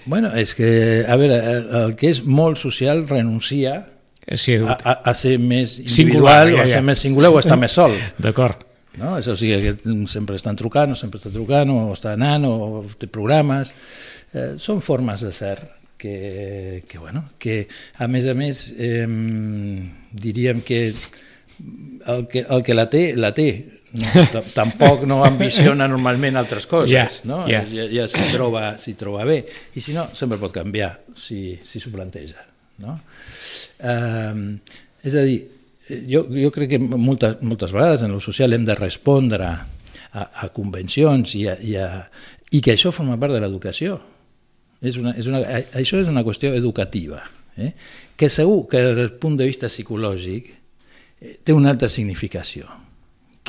Bueno, 0.06 0.30
és 0.36 0.54
que, 0.56 1.04
a 1.06 1.16
veure, 1.20 1.36
el- 1.36 1.66
el 1.84 1.96
que 1.96 2.08
és 2.10 2.22
molt 2.24 2.56
social 2.58 3.06
renuncia 3.08 3.86
A 4.30 4.36
ser 4.38 4.60
a, 4.62 4.76
a, 4.84 4.92
a 5.10 5.14
ser 5.14 5.38
més 5.38 5.78
Singular, 5.90 6.44
individual, 6.46 6.50
ja, 6.54 6.60
o 6.60 6.64
a 6.64 6.68
ser 6.76 6.82
més 6.86 6.98
singular 7.02 7.30
o 7.32 7.36
a 7.38 7.40
estar 7.40 7.58
més 7.64 7.72
sol. 7.72 7.92
D'acord. 8.18 8.66
No? 9.00 9.16
És, 9.18 9.26
o 9.30 9.36
sigui, 9.38 9.58
que 9.62 9.74
sempre 10.10 10.36
estan 10.36 10.56
trucant, 10.58 10.92
o 10.92 10.96
sempre 10.98 11.18
està 11.20 11.30
trucant, 11.32 11.70
o 11.70 11.92
està 11.94 12.12
anant, 12.16 12.44
o 12.46 12.84
té 13.00 13.06
programes. 13.10 13.72
Eh, 14.34 14.54
són 14.62 14.80
formes 14.84 15.20
de 15.24 15.32
ser 15.32 15.56
que, 15.98 16.82
que, 16.88 16.98
bueno, 16.98 17.30
que 17.38 17.66
a 17.98 18.06
més 18.08 18.26
a 18.30 18.34
més, 18.34 18.70
eh, 18.78 19.06
diríem 20.12 20.60
que 20.62 20.92
el, 22.06 22.26
que 22.28 22.44
el 22.48 22.62
que 22.62 22.74
la 22.74 22.88
té, 22.90 23.14
la 23.16 23.32
té. 23.36 23.48
Tampoc 24.54 25.02
no 25.08 25.22
ambiciona 25.26 25.88
normalment 25.90 26.38
altres 26.38 26.66
coses, 26.70 26.92
Ja, 26.92 27.06
no? 27.26 27.42
ja. 27.50 27.64
ja, 27.66 27.88
ja 27.90 28.06
s'hi 28.10 28.28
troba, 28.32 28.74
troba 28.98 29.24
bé. 29.26 29.40
I 29.74 29.82
si 29.82 29.94
no, 29.96 30.06
sempre 30.14 30.38
pot 30.38 30.54
canviar, 30.54 30.92
si 31.18 31.58
si 31.66 31.82
s'ho 31.82 31.90
planteja. 31.94 32.46
No? 32.80 32.98
Eh, 33.82 34.36
és 35.06 35.16
a 35.16 35.24
dir, 35.26 35.40
jo, 36.08 36.24
jo 36.30 36.50
crec 36.54 36.74
que 36.74 36.78
moltes, 36.80 37.40
moltes 37.42 37.74
vegades 37.74 38.04
en 38.06 38.14
lo 38.14 38.20
social 38.22 38.54
hem 38.54 38.64
de 38.68 38.76
respondre 38.78 39.48
a, 40.12 40.22
a 40.22 40.48
convencions 40.54 41.34
i, 41.38 41.46
a, 41.48 41.56
i, 41.60 41.76
a, 41.76 42.04
i 42.50 42.60
que 42.62 42.74
això 42.74 42.92
forma 42.94 43.18
part 43.20 43.34
de 43.36 43.42
l'educació. 43.42 43.98
És 44.80 44.96
una, 44.96 45.12
és 45.20 45.26
una, 45.28 45.42
això 45.76 45.98
és 46.00 46.08
una 46.08 46.24
qüestió 46.24 46.54
educativa, 46.56 47.20
eh? 47.60 47.74
que 48.16 48.30
segur 48.32 48.62
que 48.70 48.80
des 48.80 48.96
del 48.96 49.12
punt 49.20 49.36
de 49.36 49.48
vista 49.48 49.68
psicològic 49.68 50.48
eh, 50.48 51.34
té 51.44 51.52
una 51.52 51.74
altra 51.74 51.90
significació, 51.92 52.68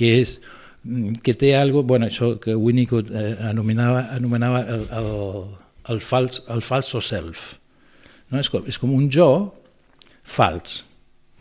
que 0.02 0.12
és 0.20 0.36
mm, 0.84 1.22
que 1.24 1.38
té 1.38 1.54
algo, 1.58 1.86
bueno, 1.88 2.10
això 2.10 2.34
que 2.42 2.58
Winnicott 2.58 3.14
eh, 3.14 3.36
anomenava, 3.52 4.08
anomenava 4.18 4.66
el, 4.66 4.86
el, 4.98 5.10
el, 5.94 6.02
fals, 6.02 6.44
el 6.50 6.66
falso 6.66 7.02
self. 7.06 7.52
No? 8.32 8.42
És, 8.42 8.50
com, 8.50 8.66
és 8.68 8.82
com 8.82 8.94
un 8.98 9.10
jo 9.14 9.30
fals. 10.24 10.82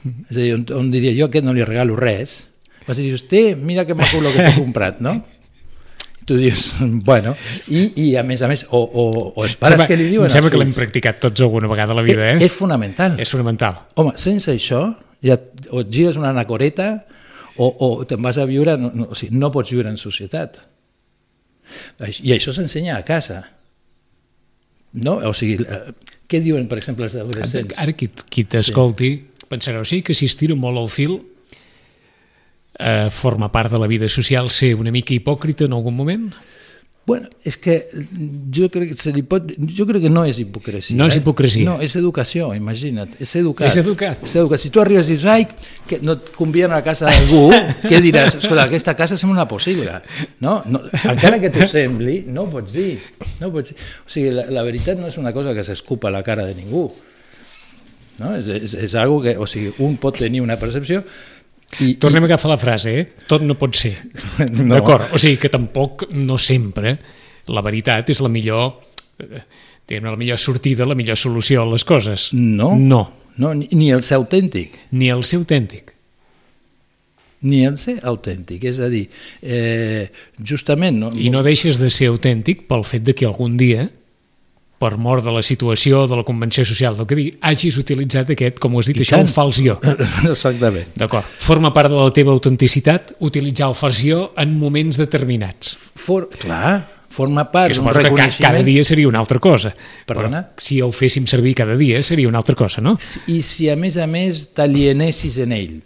És 0.05 0.37
a 0.37 0.41
dir, 0.41 0.55
on, 0.57 0.65
on 0.77 0.89
diria 0.93 1.13
jo 1.17 1.29
aquest 1.29 1.45
no 1.45 1.55
li 1.57 1.65
regalo 1.67 1.97
res, 1.99 2.41
vas 2.87 2.99
dir, 2.99 3.13
hosti, 3.15 3.51
mira 3.57 3.85
que 3.87 3.97
maco 3.97 4.21
el 4.23 4.33
que 4.33 4.47
t'he 4.47 4.57
comprat, 4.57 5.03
no? 5.05 5.19
Tu 6.29 6.37
dius, 6.39 6.73
bueno, 7.09 7.35
i, 7.69 7.85
i 8.05 8.09
a 8.21 8.25
més 8.27 8.43
a 8.45 8.49
més, 8.51 8.65
o, 8.71 8.81
o, 8.81 9.05
o 9.35 9.45
els 9.45 9.57
pares 9.61 9.77
Sembla, 9.77 9.89
que 9.91 9.99
li 9.99 10.09
diuen 10.13 10.29
em 10.29 10.33
sembla 10.33 10.53
que 10.53 10.61
l'hem 10.61 10.73
practicat 10.77 11.21
tots 11.23 11.45
alguna 11.45 11.69
vegada 11.71 11.97
a 11.97 11.99
la 11.99 12.05
vida, 12.07 12.27
és, 12.33 12.41
eh? 12.41 12.49
és 12.49 12.57
fonamental. 12.57 13.17
És 13.21 13.33
fonamental. 13.33 13.81
Home, 14.01 14.15
sense 14.21 14.53
això, 14.53 14.85
ja 15.25 15.37
o 15.71 15.83
et 15.85 15.93
gires 15.93 16.21
una 16.21 16.33
anacoreta 16.33 16.91
o, 17.57 17.69
o 17.71 17.89
te'n 18.09 18.21
vas 18.23 18.39
a 18.39 18.47
viure, 18.49 18.77
no, 18.81 18.93
no, 18.95 19.09
o 19.11 19.19
sigui, 19.19 19.39
no 19.39 19.51
pots 19.55 19.73
viure 19.73 19.91
en 19.91 19.99
societat. 20.01 20.61
I 22.23 22.35
això 22.35 22.55
s'ensenya 22.55 22.99
a 22.99 23.07
casa. 23.07 23.43
No? 24.93 25.19
O 25.29 25.35
sigui, 25.37 25.61
eh, 25.63 26.15
què 26.31 26.41
diuen, 26.43 26.67
per 26.71 26.81
exemple, 26.81 27.07
els 27.07 27.17
adolescents? 27.19 27.77
Ara 27.79 27.95
qui, 27.95 28.11
qui 28.31 28.47
t'escolti 28.51 29.13
pensarà, 29.51 29.83
o 29.83 29.89
sigui 29.89 30.07
que 30.07 30.17
si 30.17 30.29
es 30.31 30.37
tira 30.39 30.57
molt 30.59 30.79
al 30.79 30.91
fil 30.91 31.19
eh, 32.79 33.11
forma 33.11 33.51
part 33.53 33.73
de 33.73 33.81
la 33.83 33.89
vida 33.91 34.09
social 34.09 34.51
ser 34.51 34.75
una 34.79 34.93
mica 34.95 35.15
hipòcrita 35.15 35.67
en 35.67 35.77
algun 35.79 35.97
moment? 35.97 36.31
Bueno, 37.11 37.27
és 37.43 37.57
que 37.59 37.75
jo 38.55 38.69
crec 38.71 38.93
que 38.93 39.03
se 39.03 39.11
li 39.11 39.25
pot... 39.27 39.49
Jo 39.75 39.83
crec 39.89 40.05
que 40.05 40.11
no 40.13 40.23
és 40.29 40.39
hipocresia. 40.39 40.95
No 40.95 41.09
és 41.11 41.17
eh? 41.17 41.19
hipocresia. 41.19 41.67
No, 41.67 41.73
és 41.83 41.97
educació, 41.99 42.53
imagina't. 42.55 43.17
És 43.19 43.33
educat. 43.41 43.67
És 43.67 43.81
educat. 43.81 44.23
És 44.29 44.35
educat. 44.39 44.63
Si 44.63 44.71
tu 44.71 44.79
arribes 44.79 45.11
i 45.11 45.17
dius, 45.17 45.25
ai, 45.27 45.49
que 45.91 45.99
no 46.07 46.15
et 46.15 46.31
convien 46.37 46.71
a 46.71 46.79
la 46.79 46.87
casa 46.87 47.11
d'algú, 47.11 47.49
què 47.91 47.99
diràs? 48.05 48.37
Escolta, 48.39 48.69
aquesta 48.71 48.95
casa 48.95 49.19
sembla 49.19 49.41
una 49.41 49.49
possible. 49.51 49.97
No? 50.47 50.61
no 50.71 50.85
encara 51.01 51.43
que 51.43 51.51
t'ho 51.51 51.67
sembli, 51.73 52.21
no 52.31 52.47
ho 52.47 52.53
pots 52.55 52.79
dir. 52.79 52.93
No 53.41 53.51
ho 53.51 53.57
pots 53.59 53.75
dir. 53.75 53.81
O 54.07 54.15
sigui, 54.15 54.31
la, 54.37 54.47
la 54.55 54.63
veritat 54.71 55.03
no 55.03 55.11
és 55.11 55.19
una 55.19 55.35
cosa 55.35 55.57
que 55.59 55.67
s'escupa 55.67 56.13
a 56.13 56.15
la 56.15 56.23
cara 56.23 56.47
de 56.47 56.55
ningú. 56.63 56.87
No? 58.23 58.37
És, 58.39 58.55
és, 58.55 58.79
és 58.87 58.95
algo 59.03 59.19
que, 59.27 59.35
o 59.35 59.51
sigui, 59.51 59.75
un 59.83 59.99
pot 59.99 60.23
tenir 60.23 60.47
una 60.47 60.61
percepció 60.63 61.03
i, 61.79 61.95
Tornem 62.03 62.25
a 62.25 62.27
agafar 62.27 62.51
la 62.51 62.59
frase, 62.59 62.93
eh? 62.99 63.05
Tot 63.31 63.45
no 63.47 63.57
pot 63.59 63.77
ser. 63.79 63.95
No. 64.51 64.75
D'acord, 64.75 65.13
o 65.15 65.19
sigui 65.21 65.39
que 65.41 65.51
tampoc, 65.53 66.09
no 66.17 66.39
sempre, 66.41 66.97
la 67.51 67.63
veritat 67.65 68.11
és 68.11 68.21
la 68.25 68.31
millor, 68.33 68.81
la 69.91 70.17
millor 70.19 70.41
sortida, 70.41 70.89
la 70.89 70.97
millor 70.99 71.19
solució 71.21 71.63
a 71.63 71.69
les 71.71 71.85
coses. 71.87 72.31
No. 72.35 72.73
No, 72.77 73.05
no 73.37 73.55
ni, 73.55 73.69
ni 73.77 73.91
el 73.95 74.03
ser 74.07 74.19
autèntic. 74.19 74.77
ni 74.91 75.11
el 75.11 75.25
ser 75.25 75.41
autèntic. 75.43 75.95
ni 77.41 77.63
el 77.65 77.79
ser 77.81 77.97
autèntic, 78.05 78.67
és 78.69 78.79
a 78.85 78.91
dir, 78.93 79.07
eh, 79.41 80.11
justament... 80.45 80.99
No, 81.01 81.09
I 81.17 81.31
no 81.33 81.41
deixes 81.41 81.79
de 81.81 81.89
ser 81.89 82.11
autèntic 82.13 82.67
pel 82.69 82.85
fet 82.85 83.07
de 83.07 83.15
que 83.17 83.25
algun 83.25 83.57
dia, 83.57 83.87
per 84.81 84.97
mort 84.97 85.25
de 85.25 85.33
la 85.35 85.43
situació, 85.45 86.07
de 86.09 86.17
la 86.17 86.25
convenció 86.25 86.65
social, 86.65 86.97
del 86.97 87.09
que 87.09 87.19
digui, 87.19 87.35
hagis 87.45 87.77
utilitzat 87.83 88.33
aquest, 88.33 88.61
com 88.63 88.75
ho 88.75 88.81
has 88.81 88.89
dit, 88.89 89.01
I 89.03 89.05
això, 89.05 89.19
tant. 89.19 89.29
el 89.29 89.35
fals 89.35 89.61
jo. 89.61 89.77
Exactament. 90.33 90.95
D'acord. 91.01 91.29
Forma 91.45 91.73
part 91.77 91.93
de 91.93 91.99
la 91.99 92.15
teva 92.17 92.33
autenticitat 92.33 93.13
utilitzar 93.21 93.69
el 93.69 93.77
fals 93.77 94.01
jo 94.07 94.31
en 94.41 94.57
moments 94.57 94.97
determinats. 95.01 95.77
For, 96.01 96.31
clar, 96.41 96.79
forma 97.13 97.45
part 97.53 97.75
d'un 97.75 97.83
suposo 97.83 97.99
que 97.99 98.07
ca 98.07 98.09
reconeixement... 98.09 98.47
cada 98.49 98.65
dia 98.65 98.87
seria 98.89 99.11
una 99.11 99.21
altra 99.21 99.43
cosa. 99.43 99.75
Perdona? 100.09 100.47
Però 100.49 100.65
si 100.71 100.81
ho 100.81 100.89
féssim 100.97 101.29
servir 101.29 101.55
cada 101.61 101.77
dia 101.77 102.01
seria 102.07 102.31
una 102.31 102.41
altra 102.41 102.57
cosa, 102.57 102.81
no? 102.81 102.97
I 103.29 103.43
si 103.45 103.69
a 103.69 103.77
més 103.77 104.01
a 104.01 104.09
més 104.09 104.49
t'alienessis 104.57 105.41
en 105.45 105.57
ell 105.57 105.79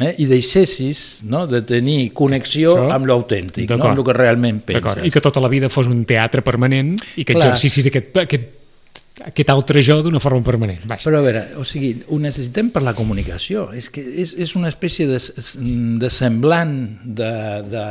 eh? 0.00 0.14
i 0.18 0.26
deixessis 0.26 1.20
no, 1.28 1.44
de 1.46 1.62
tenir 1.66 2.12
connexió 2.16 2.76
Això? 2.78 2.88
amb 2.96 3.08
l'autèntic, 3.10 3.68
no, 3.70 3.78
amb 3.90 4.00
el 4.00 4.06
que 4.06 4.16
realment 4.16 4.62
penses. 4.66 5.04
I 5.04 5.12
que 5.12 5.22
tota 5.24 5.42
la 5.42 5.50
vida 5.52 5.70
fos 5.72 5.90
un 5.90 6.04
teatre 6.08 6.44
permanent 6.44 6.94
i 7.16 7.24
que 7.24 7.36
Clar. 7.36 7.52
exercicis 7.52 7.90
aquest, 7.90 8.16
aquest, 8.24 8.48
aquest 9.28 9.52
altre 9.52 9.82
jo 9.84 10.00
d'una 10.04 10.20
forma 10.22 10.42
permanent. 10.46 10.82
Vaja. 10.88 11.04
Però 11.10 11.20
a 11.20 11.26
veure, 11.26 11.44
o 11.60 11.66
sigui, 11.68 11.94
ho 12.08 12.18
necessitem 12.22 12.72
per 12.74 12.84
la 12.86 12.96
comunicació. 12.98 13.68
És 13.76 13.90
que 13.92 14.02
és, 14.02 14.34
és 14.40 14.56
una 14.58 14.72
espècie 14.72 15.08
de, 15.10 15.20
de 16.00 16.12
semblant 16.12 16.76
de, 17.04 17.32
de, 17.68 17.86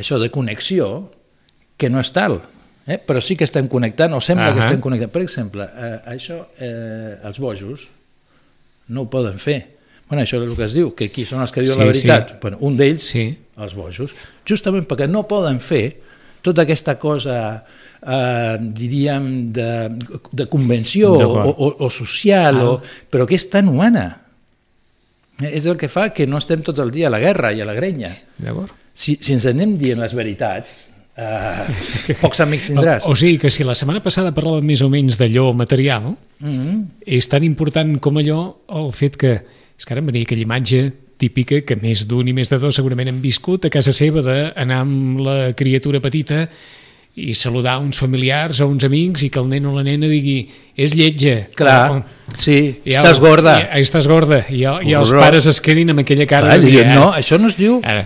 això 0.00 0.20
de 0.22 0.30
connexió 0.34 1.10
que 1.78 1.90
no 1.92 2.00
és 2.00 2.12
tal. 2.14 2.40
Eh? 2.88 2.96
Però 3.04 3.20
sí 3.20 3.36
que 3.36 3.44
estem 3.44 3.68
connectant, 3.68 4.14
o 4.16 4.20
sembla 4.20 4.48
uh 4.48 4.50
-huh. 4.50 4.58
que 4.58 4.64
estem 4.64 4.80
connectant. 4.80 5.12
Per 5.12 5.22
exemple, 5.22 5.64
eh, 5.64 5.98
això, 6.08 6.46
eh, 6.58 7.18
els 7.22 7.38
bojos 7.38 7.88
no 8.88 9.02
ho 9.02 9.10
poden 9.10 9.38
fer. 9.38 9.77
Bueno, 10.08 10.22
això 10.24 10.38
és 10.42 10.48
el 10.50 10.56
que 10.56 10.64
es 10.64 10.72
diu, 10.74 10.94
que 10.96 11.08
qui 11.12 11.24
són 11.28 11.40
els 11.44 11.52
que 11.52 11.60
diuen 11.60 11.74
Sí, 11.74 11.80
la 11.80 11.86
veritat? 11.92 12.30
sí. 12.30 12.36
Bueno, 12.40 12.58
un 12.60 12.76
d'ells, 12.76 13.02
Sí. 13.02 13.36
els 13.58 13.74
bojos, 13.74 14.14
justament 14.48 14.86
perquè 14.88 15.08
no 15.08 15.26
poden 15.28 15.60
fer 15.60 16.00
tota 16.40 16.62
aquesta 16.62 16.98
cosa, 16.98 17.64
eh, 18.06 18.56
diríem, 18.60 19.52
de, 19.52 19.88
de 20.32 20.46
convenció 20.48 21.12
o, 21.12 21.50
o, 21.50 21.74
o 21.84 21.90
social, 21.90 22.56
Ah. 22.56 22.70
o, 22.70 22.82
però 23.10 23.26
que 23.26 23.34
és 23.34 23.50
tan 23.50 23.68
humana. 23.68 24.22
És 25.42 25.66
el 25.66 25.76
que 25.78 25.88
fa 25.88 26.08
que 26.10 26.26
no 26.26 26.38
estem 26.38 26.62
tot 26.66 26.78
el 26.82 26.90
dia 26.90 27.06
a 27.06 27.10
la 27.10 27.20
guerra 27.22 27.52
i 27.54 27.60
a 27.60 27.66
la 27.68 27.74
grenya. 27.74 28.10
D'acord? 28.38 28.70
Si, 28.94 29.18
si 29.22 29.32
ens 29.36 29.44
anem 29.46 29.76
dient 29.78 30.00
les 30.02 30.14
veritats, 30.16 30.88
eh, 31.14 32.14
pocs 32.22 32.40
amics 32.42 32.66
tindràs. 32.70 33.04
O, 33.06 33.12
o 33.12 33.18
sigui 33.18 33.36
que 33.38 33.50
si 33.50 33.62
la 33.66 33.76
setmana 33.78 34.02
passada 34.02 34.32
parlàvem 34.34 34.66
més 34.66 34.82
o 34.82 34.88
menys 34.90 35.18
d'allò 35.20 35.52
material, 35.54 36.16
Mm 36.40 36.50
-hmm. 36.54 36.84
és 37.06 37.28
tan 37.28 37.42
important 37.42 37.98
com 38.00 38.14
allò 38.14 38.54
el 38.68 38.92
fet 38.92 39.16
que, 39.16 39.40
és 39.78 39.86
que 39.86 39.94
ara 39.94 40.02
em 40.02 40.08
venia 40.10 40.26
aquella 40.26 40.42
imatge 40.44 40.80
típica 41.18 41.60
que 41.66 41.76
més 41.78 42.04
d'un 42.06 42.28
i 42.30 42.34
més 42.34 42.50
de 42.50 42.58
dos 42.62 42.74
segurament 42.78 43.08
han 43.10 43.22
viscut 43.22 43.64
a 43.66 43.70
casa 43.74 43.92
seva 43.94 44.22
d'anar 44.22 44.80
amb 44.84 45.20
la 45.24 45.36
criatura 45.58 46.00
petita 46.02 46.44
i 47.18 47.32
saludar 47.34 47.78
uns 47.82 47.98
familiars 47.98 48.60
o 48.62 48.68
uns 48.70 48.84
amics 48.86 49.24
i 49.26 49.30
que 49.34 49.40
el 49.42 49.48
nen 49.50 49.64
o 49.66 49.72
la 49.74 49.82
nena 49.82 50.06
digui 50.06 50.36
és 50.78 50.92
lletja. 50.94 51.48
Clar, 51.58 51.78
O- 51.96 52.04
sí, 52.38 52.78
i 52.86 52.94
estàs 52.94 53.16
el- 53.18 53.24
gorda. 53.24 53.56
I, 53.74 53.80
estàs 53.82 54.06
gorda. 54.06 54.44
I, 54.54 54.60
i 54.86 54.94
els 54.94 55.10
pares 55.10 55.48
es 55.50 55.58
quedin 55.60 55.90
amb 55.90 56.04
aquella 56.04 56.26
cara 56.30 56.52
Clar, 56.52 56.58
de 56.60 56.64
li 56.66 56.70
dir, 56.70 56.84
diuen, 56.84 56.94
no, 56.94 57.08
això 57.18 57.38
no 57.42 57.48
es 57.50 57.56
diu. 57.58 57.80
ara, 57.82 58.04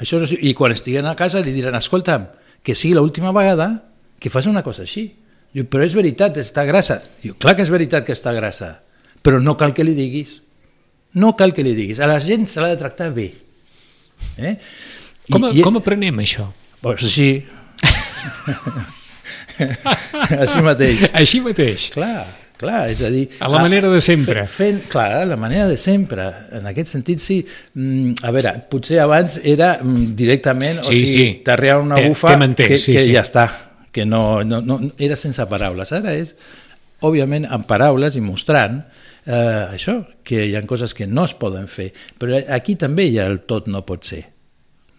Això 0.00 0.16
no 0.18 0.24
es 0.24 0.30
diu. 0.32 0.40
I 0.42 0.54
quan 0.56 0.72
estiguen 0.72 1.06
a 1.06 1.12
casa 1.14 1.40
li 1.44 1.52
diran, 1.54 1.76
escolta'm, 1.78 2.24
que 2.64 2.74
sigui 2.74 2.94
l'última 2.96 3.30
vegada 3.32 3.84
que 4.18 4.30
fas 4.32 4.46
una 4.50 4.62
cosa 4.64 4.82
així. 4.88 5.04
Diu, 5.54 5.68
però 5.70 5.84
és 5.84 5.92
veritat, 5.94 6.36
està 6.40 6.64
grassa. 6.66 7.02
Diu, 7.22 7.36
clar 7.38 7.54
que 7.54 7.62
és 7.62 7.70
veritat 7.70 8.04
que 8.08 8.12
està 8.16 8.32
grassa, 8.34 8.80
però 9.22 9.38
no 9.40 9.54
cal 9.60 9.72
que 9.76 9.84
li 9.84 9.92
diguis. 9.94 10.40
No 11.14 11.34
cal 11.38 11.52
que 11.54 11.62
li 11.62 11.74
diguis. 11.76 12.00
A 12.02 12.08
la 12.10 12.18
gent 12.20 12.46
se 12.50 12.60
l'ha 12.62 12.68
de 12.72 12.78
tractar 12.80 13.10
bé. 13.14 13.28
Eh? 14.38 14.56
com, 15.30 15.46
com 15.62 15.76
aprenem 15.80 16.18
això? 16.22 16.46
Pues 16.82 17.04
sí. 17.14 17.28
Així 20.38 20.62
mateix. 20.64 21.04
Així 21.14 21.40
mateix. 21.44 21.88
Clar, 21.94 22.24
clar, 22.58 22.80
és 22.92 23.00
a 23.06 23.10
dir... 23.12 23.24
A 23.44 23.48
la 23.52 23.60
manera 23.62 23.90
de 23.92 24.00
sempre. 24.04 24.44
Fent, 24.50 24.82
clar, 24.90 25.20
a 25.22 25.28
la 25.28 25.36
manera 25.40 25.68
de 25.70 25.76
sempre. 25.80 26.26
En 26.58 26.66
aquest 26.70 26.90
sentit, 26.96 27.22
sí. 27.22 27.38
Mm, 27.78 28.16
a 28.26 28.32
veure, 28.34 28.54
potser 28.70 28.98
abans 29.04 29.38
era 29.42 29.76
mm, 29.82 30.08
directament, 30.18 30.82
o 30.82 30.88
Sí, 30.88 31.04
sigui, 31.06 31.12
sí. 31.12 31.40
t'arrear 31.46 31.78
una 31.84 32.00
Te- 32.00 32.08
bufa 32.10 32.34
te 32.34 32.40
manté, 32.42 32.68
que, 32.72 32.78
sí, 32.82 32.96
que 32.96 33.04
sí. 33.06 33.14
ja 33.14 33.22
està, 33.26 33.46
que 33.94 34.04
no, 34.08 34.42
no, 34.46 34.60
no, 34.64 34.80
era 34.98 35.16
sense 35.20 35.46
paraules. 35.50 35.92
Ara 35.94 36.16
és, 36.18 36.34
òbviament, 37.04 37.46
amb 37.52 37.66
paraules 37.70 38.16
i 38.18 38.22
mostrant 38.24 38.82
eh, 39.26 39.74
això, 39.74 39.98
que 40.24 40.44
hi 40.46 40.54
ha 40.56 40.62
coses 40.68 40.94
que 40.94 41.06
no 41.06 41.24
es 41.28 41.34
poden 41.38 41.68
fer. 41.68 41.90
Però 42.20 42.40
aquí 42.56 42.76
també 42.80 43.08
hi 43.08 43.18
ha 43.20 43.28
el 43.30 43.42
tot 43.48 43.68
no 43.72 43.84
pot 43.86 44.04
ser. 44.08 44.24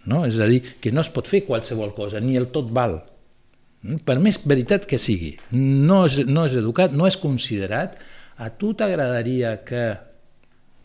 No? 0.06 0.24
És 0.28 0.40
a 0.40 0.50
dir, 0.50 0.62
que 0.82 0.94
no 0.94 1.02
es 1.02 1.12
pot 1.14 1.30
fer 1.30 1.46
qualsevol 1.48 1.96
cosa, 1.98 2.22
ni 2.22 2.38
el 2.38 2.50
tot 2.54 2.70
val. 2.74 3.00
Mm? 3.82 4.02
Per 4.06 4.18
més 4.22 4.42
veritat 4.46 4.86
que 4.90 5.00
sigui, 5.02 5.36
no 5.52 6.06
és, 6.10 6.20
no 6.30 6.46
és 6.50 6.58
educat, 6.58 6.94
no 6.94 7.10
és 7.10 7.18
considerat, 7.22 7.98
a 8.38 8.50
tu 8.52 8.74
t'agradaria 8.76 9.56
que 9.66 9.86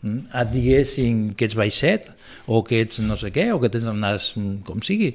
mm, 0.01 0.31
et 0.41 0.53
diguessin 0.53 1.19
que 1.35 1.47
ets 1.49 1.57
baixet 1.57 2.07
o 2.47 2.63
que 2.67 2.81
ets 2.85 3.01
no 3.03 3.17
sé 3.19 3.33
què 3.35 3.49
o 3.51 3.59
que 3.61 3.71
tens 3.73 3.87
el 3.89 3.99
nas 3.99 4.31
mm, 4.37 4.61
com 4.67 4.83
sigui 4.85 5.11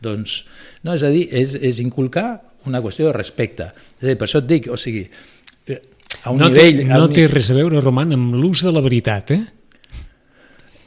doncs, 0.00 0.44
no, 0.86 0.94
és 0.94 1.02
a 1.04 1.10
dir, 1.12 1.26
és, 1.34 1.56
és 1.58 1.82
inculcar 1.82 2.40
una 2.68 2.80
qüestió 2.84 3.08
de 3.08 3.16
respecte 3.16 3.72
és 3.98 4.06
a 4.06 4.12
dir, 4.12 4.16
per 4.20 4.28
això 4.28 4.40
et 4.40 4.48
dic, 4.48 4.70
o 4.70 4.78
sigui 4.80 5.08
a 6.24 6.30
un 6.30 6.42
No 6.42 6.50
nivell 6.50 6.82
té, 6.82 6.84
no 6.88 7.06
un 7.06 7.16
té 7.16 7.26
res 7.30 7.50
a 7.52 7.56
veure, 7.56 7.80
Roman, 7.80 8.12
amb 8.16 8.36
l'ús 8.36 8.64
de 8.66 8.72
la 8.74 8.82
veritat, 8.84 9.32
eh? 9.36 9.40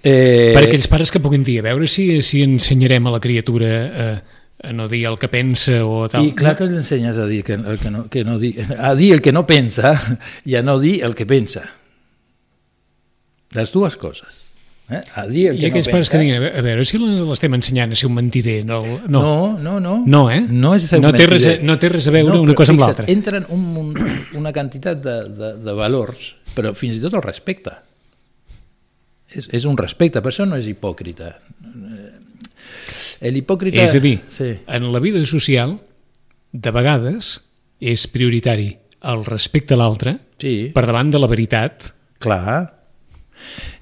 eh, 0.04 0.54
Per 0.54 0.64
aquells 0.68 0.88
pares 0.92 1.12
que 1.14 1.22
puguin 1.24 1.46
dir, 1.48 1.60
a 1.62 1.68
veure 1.70 1.88
si, 1.90 2.22
si 2.22 2.44
ensenyarem 2.46 3.08
a 3.08 3.16
la 3.16 3.22
criatura 3.24 3.74
a, 3.74 4.08
a 4.64 4.74
no 4.76 4.88
dir 4.92 5.06
el 5.10 5.18
que 5.20 5.32
pensa 5.32 5.82
o 5.88 6.08
tal. 6.12 6.28
I 6.28 6.36
clar 6.38 6.56
que 6.60 6.68
els 6.68 6.78
ensenyes 6.84 7.18
a 7.18 7.28
dir, 7.30 7.44
que, 7.48 7.58
el 7.58 7.80
que 7.82 7.92
no, 7.92 8.06
que 8.12 8.24
no 8.28 8.38
di, 8.40 8.54
a 8.62 8.94
dir 9.00 9.14
el 9.18 9.24
que 9.26 9.34
no 9.36 9.48
pensa 9.50 9.96
i 10.46 10.58
a 10.60 10.64
no 10.64 10.78
dir 10.80 11.02
el 11.04 11.16
que 11.16 11.28
pensa. 11.30 11.66
Les 13.54 13.72
dues 13.74 13.98
coses. 14.02 14.53
Eh? 14.90 15.00
A 15.16 15.24
dir 15.28 15.46
el 15.50 15.56
I 15.58 15.62
que 15.62 15.68
aquells 15.72 15.88
no 15.88 15.94
pares 15.96 16.10
que 16.12 16.20
diguin, 16.20 16.36
a 16.44 16.62
veure, 16.62 16.84
si 16.86 16.98
l'estem 17.00 17.54
ensenyant 17.56 17.94
a 17.94 17.96
ser 17.96 18.10
un 18.10 18.18
mentider. 18.18 18.66
No, 18.68 18.82
no. 19.08 19.22
No, 19.24 19.36
no, 19.58 19.78
no. 19.80 19.94
No, 20.06 20.24
eh? 20.30 20.42
No, 20.50 20.74
és 20.76 20.84
ser 20.90 21.00
No 21.02 21.14
té 21.16 21.26
res 21.30 21.46
a- 21.48 21.56
no 21.64 21.78
té 21.80 21.90
res 21.90 22.08
a 22.10 22.12
veure 22.12 22.36
una 22.38 22.52
però 22.52 22.58
cosa 22.62 22.74
amb 22.76 22.84
l'altra. 22.84 23.06
Entren 23.08 23.46
un, 23.56 23.64
un, 23.80 23.94
una 24.42 24.52
quantitat 24.54 25.00
de, 25.02 25.16
de, 25.40 25.54
de 25.64 25.74
valors, 25.78 26.34
però 26.54 26.74
fins 26.76 27.00
i 27.00 27.02
tot 27.02 27.16
el 27.16 27.24
respecte. 27.24 27.72
És, 29.34 29.48
és 29.56 29.64
un 29.66 29.80
respecte, 29.80 30.22
per 30.22 30.30
això 30.34 30.46
no 30.46 30.60
és 30.60 30.68
hipòcrita. 30.70 31.32
Eh, 33.24 33.32
L'hipòcrita... 33.32 33.82
És 33.82 33.96
a 33.96 34.02
dir, 34.04 34.18
Sí. 34.30 34.52
en 34.68 34.92
la 34.92 35.00
vida 35.00 35.24
social, 35.26 35.78
de 36.52 36.72
vegades, 36.76 37.38
és 37.80 38.04
prioritari 38.12 38.74
el 39.10 39.24
respecte 39.26 39.74
a 39.74 39.78
l'altre 39.80 40.18
Sí. 40.38 40.72
per 40.76 40.86
davant 40.86 41.10
de 41.12 41.20
la 41.24 41.28
veritat. 41.32 41.94
Clar. 42.20 42.83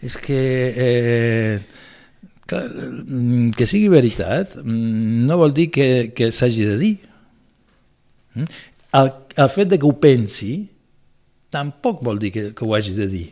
És 0.04 0.18
que... 0.18 0.42
Eh, 0.88 1.62
mm, 2.52 3.52
que 3.56 3.68
sigui 3.70 3.92
veritat 3.92 4.58
mm, 4.60 5.26
no 5.30 5.40
vol 5.40 5.56
dir 5.56 5.70
que, 5.74 5.88
que 6.16 6.32
s'hagi 6.36 6.68
de 6.68 6.78
dir. 6.82 6.96
Mm? 8.36 8.48
El, 9.02 9.12
el 9.46 9.52
fet 9.52 9.72
de 9.72 9.80
que 9.80 9.88
ho 9.88 9.96
pensi 10.00 10.54
tampoc 11.52 12.02
vol 12.04 12.20
dir 12.20 12.32
que, 12.36 12.50
que 12.56 12.66
ho 12.66 12.76
hagi 12.76 12.96
de 12.96 13.08
dir. 13.12 13.28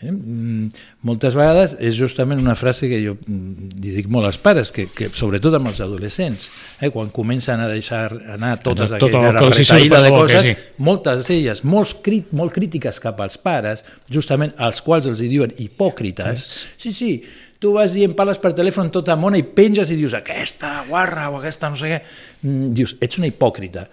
Eh? 0.00 0.10
Mm, 0.10 0.70
Moltes 1.06 1.36
vegades 1.36 1.74
és 1.80 1.96
justament 1.98 2.40
una 2.40 2.54
frase 2.56 2.88
que 2.90 3.00
jo 3.02 3.16
mm, 3.18 3.68
li 3.82 3.94
dic 3.98 4.08
molt 4.12 4.28
als 4.30 4.40
pares, 4.40 4.72
que, 4.74 4.86
que 4.96 5.10
sobretot 5.16 5.56
amb 5.58 5.70
els 5.70 5.82
adolescents, 5.84 6.48
eh? 6.80 6.90
quan 6.94 7.12
comencen 7.14 7.60
a 7.60 7.68
deixar 7.70 8.08
anar 8.36 8.56
totes 8.64 8.94
Tot 8.96 9.12
el 9.12 9.28
aquelles 9.30 9.60
retaïda 9.62 10.00
de 10.04 10.14
coses, 10.14 10.48
sí. 10.48 10.56
moltes 10.78 11.28
d'elles 11.28 11.64
molt, 11.68 12.00
crit, 12.04 12.32
molt 12.36 12.56
crítiques 12.56 13.00
cap 13.02 13.20
als 13.20 13.38
pares, 13.40 13.84
justament 14.10 14.56
als 14.56 14.80
quals 14.84 15.10
els 15.10 15.20
hi 15.20 15.30
diuen 15.32 15.54
hipòcrites. 15.60 16.46
Sí, 16.80 16.92
sí, 16.96 17.12
tu 17.60 17.74
vas 17.76 17.92
dient 17.92 18.16
parles 18.16 18.40
per 18.40 18.54
telèfon 18.56 18.88
tota 18.92 19.18
mona 19.20 19.38
i 19.38 19.44
penges 19.44 19.92
i 19.92 19.98
dius 20.00 20.16
aquesta 20.16 20.80
guarra 20.88 21.28
o 21.28 21.36
aquesta 21.38 21.68
no 21.68 21.76
sé 21.76 21.92
què. 21.92 22.00
Mm, 22.46 22.72
Dius, 22.76 22.96
ets 23.04 23.20
una 23.20 23.28
hipòcrita. 23.28 23.84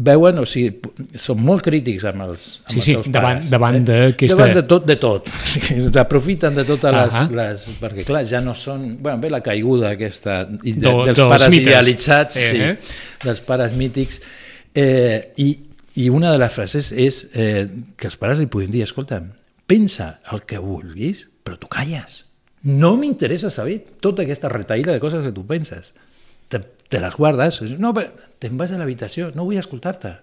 Veuen, 0.00 0.38
o 0.40 0.46
sigui, 0.48 0.78
són 1.20 1.42
molt 1.44 1.60
crítics 1.66 2.06
amb 2.08 2.22
els, 2.24 2.44
amb 2.62 2.70
Sí, 2.72 2.78
els 2.78 2.86
sí, 2.86 2.92
seus 2.94 3.08
davant- 3.12 3.40
pares. 3.42 3.50
davant 3.52 3.76
eh? 3.76 3.80
d'aquesta- 3.84 4.36
Davant 4.38 4.54
de 4.56 4.62
tot, 4.70 4.86
de 4.88 4.96
tot. 4.96 5.28
Aprofiten 6.04 6.54
de 6.56 6.64
totes 6.64 6.94
les, 6.94 7.12
Ahà. 7.18 7.24
les... 7.36 7.64
Perquè, 7.82 8.04
clar, 8.08 8.22
ja 8.24 8.40
no 8.40 8.54
són... 8.56 8.96
Bueno, 9.02 9.18
ve 9.20 9.28
la 9.30 9.42
caiguda 9.44 9.90
aquesta 9.92 10.44
de, 10.46 10.72
Do- 10.80 11.04
dels 11.04 11.18
dels 11.18 11.28
pares 11.28 11.50
mites. 11.52 11.66
idealitzats, 11.66 12.36
Eh, 12.40 12.48
sí, 12.50 12.62
eh? 12.64 12.78
dels 13.26 13.42
pares 13.44 13.76
mítics. 13.76 14.20
Eh, 14.74 15.32
i, 15.36 15.50
I 16.00 16.08
una 16.08 16.30
de 16.32 16.38
les 16.38 16.52
frases 16.54 16.92
és 16.96 17.20
eh, 17.34 17.66
que 17.98 18.06
els 18.08 18.16
pares 18.16 18.38
li 18.40 18.46
puguin 18.46 18.70
dir, 18.70 18.84
escolta, 18.86 19.20
pensa 19.66 20.20
el 20.32 20.46
que 20.48 20.58
vulguis, 20.62 21.26
però 21.44 21.58
tu 21.60 21.68
calles. 21.68 22.22
No 22.62 22.94
m'interessa 22.96 23.50
saber 23.50 23.82
tota 24.00 24.22
aquesta 24.24 24.48
retaïla 24.48 24.92
de 24.96 25.00
coses 25.02 25.20
que 25.24 25.32
tu 25.36 25.44
penses. 25.48 25.92
Te, 26.90 26.98
les 26.98 27.14
guardes, 27.14 27.60
no, 27.78 27.92
te'n 28.42 28.58
vas 28.58 28.72
a 28.74 28.80
l'habitació, 28.80 29.30
no 29.36 29.46
vull 29.46 29.60
escoltar-te. 29.60 30.16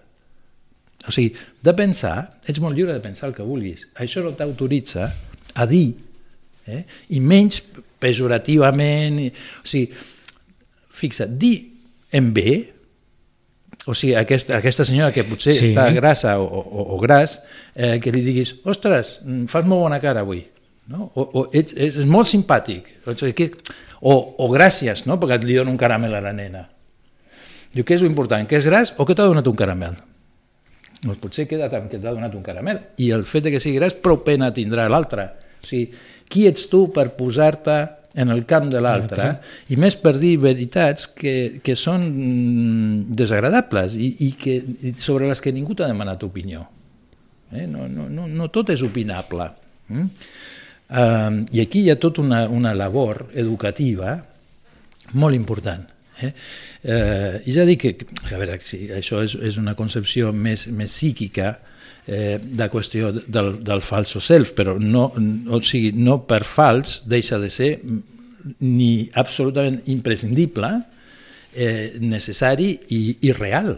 O 1.08 1.14
sigui, 1.14 1.30
de 1.64 1.72
pensar, 1.78 2.16
ets 2.44 2.60
molt 2.60 2.76
lliure 2.76 2.92
de 2.92 3.02
pensar 3.02 3.30
el 3.30 3.36
que 3.36 3.46
vulguis. 3.46 3.86
Això 4.02 4.20
no 4.24 4.34
t'autoritza 4.36 5.06
a 5.54 5.66
dir, 5.70 5.92
eh? 6.68 6.82
i 7.14 7.20
menys 7.24 7.62
pejorativament. 8.02 9.20
I, 9.22 9.30
o 9.62 9.68
sigui, 9.68 9.88
fixa't, 10.98 11.38
dir 11.40 11.54
en 12.18 12.32
bé, 12.34 12.58
o 13.88 13.94
sigui, 13.96 14.12
aquesta, 14.18 14.58
aquesta 14.58 14.84
senyora 14.84 15.14
que 15.14 15.24
potser 15.24 15.54
Sí. 15.54 15.58
sí. 15.60 15.72
està 15.72 15.88
grassa 15.96 16.36
o, 16.42 16.44
o, 16.44 16.84
o 16.96 17.00
gras, 17.00 17.38
eh, 17.74 17.96
que 18.02 18.12
li 18.12 18.20
diguis, 18.26 18.58
ostres, 18.68 19.18
mm, 19.24 19.46
fas 19.48 19.64
molt 19.64 19.86
bona 19.86 20.00
cara 20.02 20.26
avui, 20.26 20.42
no? 20.88 21.10
o, 21.14 21.22
o 21.22 21.44
ets, 21.52 21.74
ets, 21.76 22.00
és 22.02 22.08
molt 22.08 22.30
simpàtic, 22.30 22.90
o, 23.06 23.14
o, 24.00 24.12
o 24.44 24.50
gràcies, 24.52 25.04
no? 25.08 25.18
perquè 25.20 25.38
et 25.38 25.46
li 25.48 25.58
dono 25.58 25.74
un 25.74 25.80
caramel 25.80 26.16
a 26.18 26.22
la 26.24 26.34
nena. 26.36 26.66
Diu, 27.74 27.84
què 27.84 27.98
és 27.98 28.04
important, 28.06 28.46
que 28.48 28.58
és 28.58 28.66
gras 28.66 28.94
o 28.96 29.04
que 29.06 29.16
t'ha 29.16 29.28
donat 29.28 29.48
un 29.50 29.58
caramel? 29.58 29.98
Doncs 31.02 31.20
potser 31.22 31.46
queda't 31.46 31.76
amb 31.78 31.90
que 31.92 32.00
t'ha 32.00 32.14
donat 32.14 32.32
un 32.34 32.42
caramel. 32.42 32.80
I 32.98 33.12
el 33.14 33.22
fet 33.28 33.46
de 33.46 33.52
que 33.54 33.60
sigui 33.62 33.78
gras 33.78 33.94
prou 33.94 34.22
pena 34.26 34.48
tindrà 34.54 34.88
l'altre. 34.90 35.28
O 35.60 35.68
sigui, 35.68 35.92
qui 36.28 36.48
ets 36.48 36.66
tu 36.72 36.88
per 36.94 37.10
posar-te 37.18 37.76
en 38.18 38.32
el 38.32 38.44
camp 38.48 38.66
de 38.72 38.80
l'altre 38.82 39.28
i 39.70 39.76
més 39.78 39.94
per 40.00 40.14
dir 40.18 40.38
veritats 40.42 41.06
que, 41.14 41.60
que 41.62 41.76
són 41.78 42.06
mm, 42.08 43.14
desagradables 43.14 43.94
i, 43.94 44.08
i, 44.26 44.32
que, 44.40 44.56
i 44.58 44.92
sobre 44.96 45.28
les 45.28 45.42
que 45.44 45.52
ningú 45.54 45.76
t'ha 45.78 45.86
demanat 45.90 46.24
opinió. 46.26 46.64
Eh? 47.52 47.66
No, 47.70 47.86
no, 47.86 48.08
no, 48.10 48.26
no 48.26 48.48
tot 48.52 48.72
és 48.74 48.82
opinable. 48.84 49.50
Mm? 49.92 50.08
Uh, 50.88 51.44
I 51.52 51.60
aquí 51.66 51.84
hi 51.84 51.90
ha 51.92 51.98
tota 52.00 52.22
una, 52.24 52.46
una 52.48 52.72
labor 52.74 53.26
educativa 53.34 54.16
molt 55.12 55.36
important. 55.36 55.84
Eh? 56.20 56.32
Eh, 56.82 57.42
I 57.46 57.54
ja 57.54 57.64
dic 57.68 57.84
que, 57.84 58.06
a 58.32 58.38
veure, 58.38 58.58
si 58.64 58.88
això 58.94 59.22
és, 59.24 59.36
és 59.38 59.58
una 59.60 59.76
concepció 59.78 60.32
més, 60.34 60.66
més 60.74 60.92
psíquica 60.92 61.52
eh, 62.06 62.38
de 62.38 62.68
qüestió 62.72 63.12
del, 63.20 63.52
del 63.64 63.82
falso 63.84 64.20
self, 64.24 64.52
però 64.58 64.76
no, 64.82 65.08
o 65.14 65.60
sigui, 65.62 65.92
no 65.94 66.20
per 66.28 66.42
fals 66.48 67.02
deixa 67.08 67.38
de 67.38 67.50
ser 67.52 67.70
ni 68.64 69.08
absolutament 69.18 69.80
imprescindible, 69.92 70.72
eh, 71.54 71.98
necessari 72.02 72.72
i, 72.94 73.02
i 73.28 73.34
real. 73.36 73.74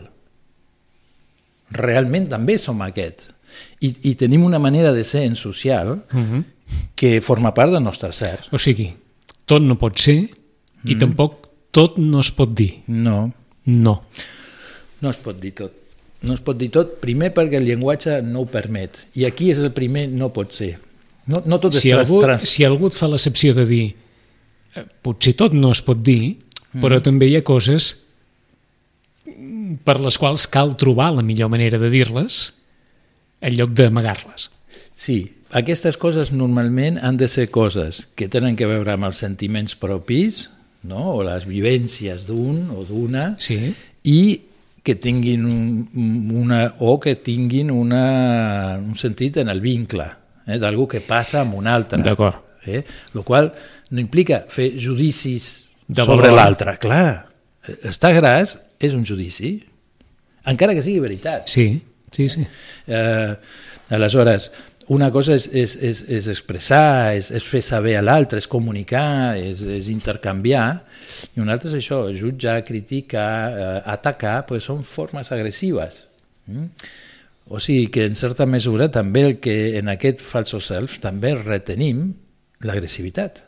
Realment 1.76 2.28
també 2.32 2.56
som 2.58 2.80
aquest. 2.82 3.30
I, 3.80 3.94
I 4.10 4.14
tenim 4.14 4.44
una 4.44 4.58
manera 4.58 4.92
de 4.92 5.04
ser 5.04 5.22
en 5.24 5.36
social 5.36 6.02
Uh 6.12 6.18
-huh. 6.20 6.44
que 6.94 7.20
forma 7.20 7.52
part 7.54 7.72
del 7.72 7.82
nostre 7.82 8.12
ser. 8.12 8.38
O 8.52 8.58
sigui, 8.58 8.92
tot 9.46 9.62
no 9.62 9.76
pot 9.78 9.98
ser 9.98 10.28
i 10.84 10.94
tampoc 10.96 11.48
tot 11.70 11.96
no 11.98 12.20
es 12.20 12.30
pot 12.30 12.54
dir. 12.54 12.82
No, 12.86 13.32
No. 13.64 14.02
No 15.00 15.10
es 15.10 15.16
pot 15.16 15.38
dir 15.40 15.52
tot. 15.54 15.72
No 16.22 16.34
es 16.34 16.40
pot 16.40 16.56
dir 16.58 16.70
tot, 16.70 17.00
primer 17.00 17.32
perquè 17.32 17.56
el 17.56 17.64
llenguatge 17.64 18.22
no 18.22 18.40
ho 18.40 18.46
permet. 18.46 19.06
I 19.14 19.24
aquí 19.24 19.50
és 19.50 19.58
el 19.58 19.70
primer 19.72 20.08
no 20.08 20.28
pot 20.32 20.52
ser. 20.52 20.78
No, 21.26 21.42
no 21.46 21.58
tot 21.60 21.72
Si 21.74 21.90
algú, 21.92 22.20
trans... 22.20 22.48
si 22.48 22.64
algú 22.64 22.86
et 22.86 22.94
fa 22.94 23.06
l'excepció 23.08 23.54
de 23.54 23.64
dir 23.66 23.94
eh, 24.76 24.84
potser 25.02 25.34
tot 25.34 25.52
no 25.52 25.70
es 25.70 25.80
pot 25.82 26.02
dir, 26.02 26.36
però 26.80 27.00
també 27.00 27.26
hi 27.26 27.36
ha 27.36 27.42
coses 27.42 27.96
mm, 29.26 29.74
per 29.84 29.98
les 30.00 30.18
quals 30.18 30.46
cal 30.48 30.76
trobar 30.76 31.12
la 31.14 31.22
millor 31.22 31.48
manera 31.50 31.78
de 31.78 31.90
dir-les 31.90 32.52
en 33.40 33.56
lloc 33.56 33.70
d'amagar-les. 33.76 34.50
Sí, 34.92 35.32
aquestes 35.50 35.96
coses 35.96 36.32
normalment 36.32 36.98
han 37.02 37.16
de 37.16 37.28
ser 37.28 37.48
coses 37.50 38.08
que 38.16 38.28
tenen 38.28 38.56
que 38.56 38.66
veure 38.68 38.92
amb 38.92 39.08
els 39.08 39.16
sentiments 39.22 39.74
propis, 39.80 40.48
no? 40.82 41.14
o 41.16 41.22
les 41.26 41.46
vivències 41.48 42.26
d'un 42.28 42.68
o 42.74 42.84
d'una, 42.88 43.34
Sí? 43.38 43.74
i 44.04 44.42
que 44.82 44.94
tinguin 44.96 45.44
un, 45.44 46.30
una, 46.32 46.74
o 46.80 46.98
que 47.00 47.14
tinguin 47.20 47.70
una, 47.70 48.78
un 48.80 48.94
sentit 48.96 49.36
en 49.42 49.50
el 49.52 49.60
vincle, 49.60 50.06
eh, 50.46 50.56
d'algú 50.58 50.86
que 50.88 51.02
passa 51.04 51.42
amb 51.42 51.54
un 51.58 51.66
altre. 51.68 52.00
D'acord. 52.02 52.40
Eh? 52.64 52.82
Lo 53.14 53.22
qual 53.24 53.52
no 53.90 54.00
implica 54.00 54.44
fer 54.48 54.72
judicis 54.80 55.66
De 55.88 56.04
sobre 56.04 56.30
l'altre. 56.32 56.76
Clar, 56.80 57.26
estar 57.82 58.12
gras 58.14 58.58
és 58.80 58.92
un 58.96 59.04
judici. 59.04 59.58
encara 60.46 60.72
que 60.74 60.82
sigui 60.82 61.00
veritat. 61.00 61.48
Sí, 61.48 61.82
sí, 62.10 62.28
sí. 62.28 62.46
Eh, 62.86 63.34
aleshores, 63.90 64.50
una 64.90 65.10
cosa 65.14 65.36
és, 65.38 65.46
és, 65.54 65.76
és, 65.86 66.02
és 66.10 66.28
expressar, 66.32 67.14
és, 67.14 67.30
és 67.30 67.44
fer 67.46 67.60
saber 67.62 67.94
a 67.98 68.02
l'altre, 68.02 68.40
és 68.42 68.48
comunicar, 68.50 69.36
és, 69.38 69.62
és 69.62 69.90
intercanviar, 69.92 70.80
i 71.36 71.42
una 71.42 71.54
altra 71.54 71.70
és 71.70 71.76
això, 71.78 72.00
jutjar, 72.16 72.56
criticar, 72.66 73.30
eh, 73.50 73.76
atacar, 73.94 74.40
pues 74.48 74.66
són 74.66 74.82
formes 74.82 75.30
agressives. 75.30 76.02
Mm? 76.50 76.66
O 77.50 77.58
sigui 77.62 77.86
que 77.94 78.06
en 78.06 78.18
certa 78.18 78.46
mesura 78.46 78.90
també 78.90 79.24
el 79.26 79.38
que 79.42 79.78
en 79.78 79.90
aquest 79.90 80.22
falso 80.22 80.58
self 80.62 80.98
també 81.02 81.36
retenim 81.38 82.08
l'agressivitat. 82.66 83.40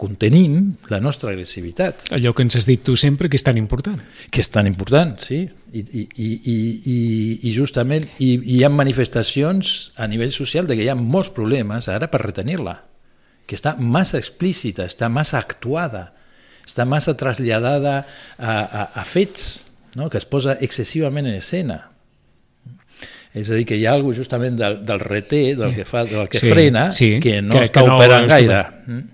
Contenim 0.00 0.76
la 0.88 0.96
nostra 1.04 1.28
agressivitat, 1.34 2.06
Allò 2.16 2.32
que 2.32 2.40
ens 2.46 2.56
has 2.56 2.64
dit 2.64 2.80
tu 2.82 2.94
sempre 2.96 3.28
que 3.28 3.36
és 3.36 3.42
tan 3.44 3.58
important. 3.60 3.98
que 4.30 4.40
és 4.40 4.48
tan 4.48 4.66
important, 4.66 5.18
sí. 5.20 5.42
I, 5.72 5.80
i, 5.84 6.06
i, 6.16 6.28
i- 6.48 7.38
i, 7.44 7.52
justament 7.54 8.06
i, 8.18 8.30
hi 8.56 8.62
ha 8.64 8.70
manifestacions 8.72 9.92
a 10.00 10.06
nivell 10.08 10.32
social 10.32 10.66
de 10.66 10.74
que 10.78 10.82
hi 10.86 10.88
ha 10.88 10.96
molts 10.96 11.28
problemes 11.30 11.86
ara 11.92 12.08
per 12.10 12.22
retenir-la, 12.24 12.78
que 13.46 13.54
està 13.58 13.76
massa 13.78 14.16
explícita, 14.18 14.86
està 14.88 15.08
massa 15.12 15.38
actuada, 15.38 16.14
està 16.66 16.84
massa 16.88 17.14
traslladada 17.18 18.06
a, 18.38 18.56
a, 18.56 18.82
a 19.02 19.04
fets, 19.04 19.60
no? 19.96 20.08
que 20.08 20.16
es 20.18 20.24
posa 20.24 20.56
excessivament 20.60 21.26
en 21.28 21.34
escena. 21.38 21.90
És 23.34 23.46
a 23.50 23.54
dir, 23.54 23.64
que 23.68 23.76
hi 23.78 23.84
ha 23.86 23.92
alguna 23.94 24.16
justament 24.16 24.56
del, 24.58 24.80
del 24.86 24.98
reté, 25.00 25.54
del 25.54 25.74
que, 25.76 25.84
fa, 25.86 26.02
del 26.08 26.26
que 26.28 26.40
Sí, 26.40 26.48
frena, 26.50 26.88
sí, 26.90 27.18
que 27.22 27.40
no 27.42 27.54
està 27.60 27.82
que 27.84 27.86
no 27.86 27.96
operant 28.00 28.26
gaire. 28.32 28.62
Mm? 28.86 29.04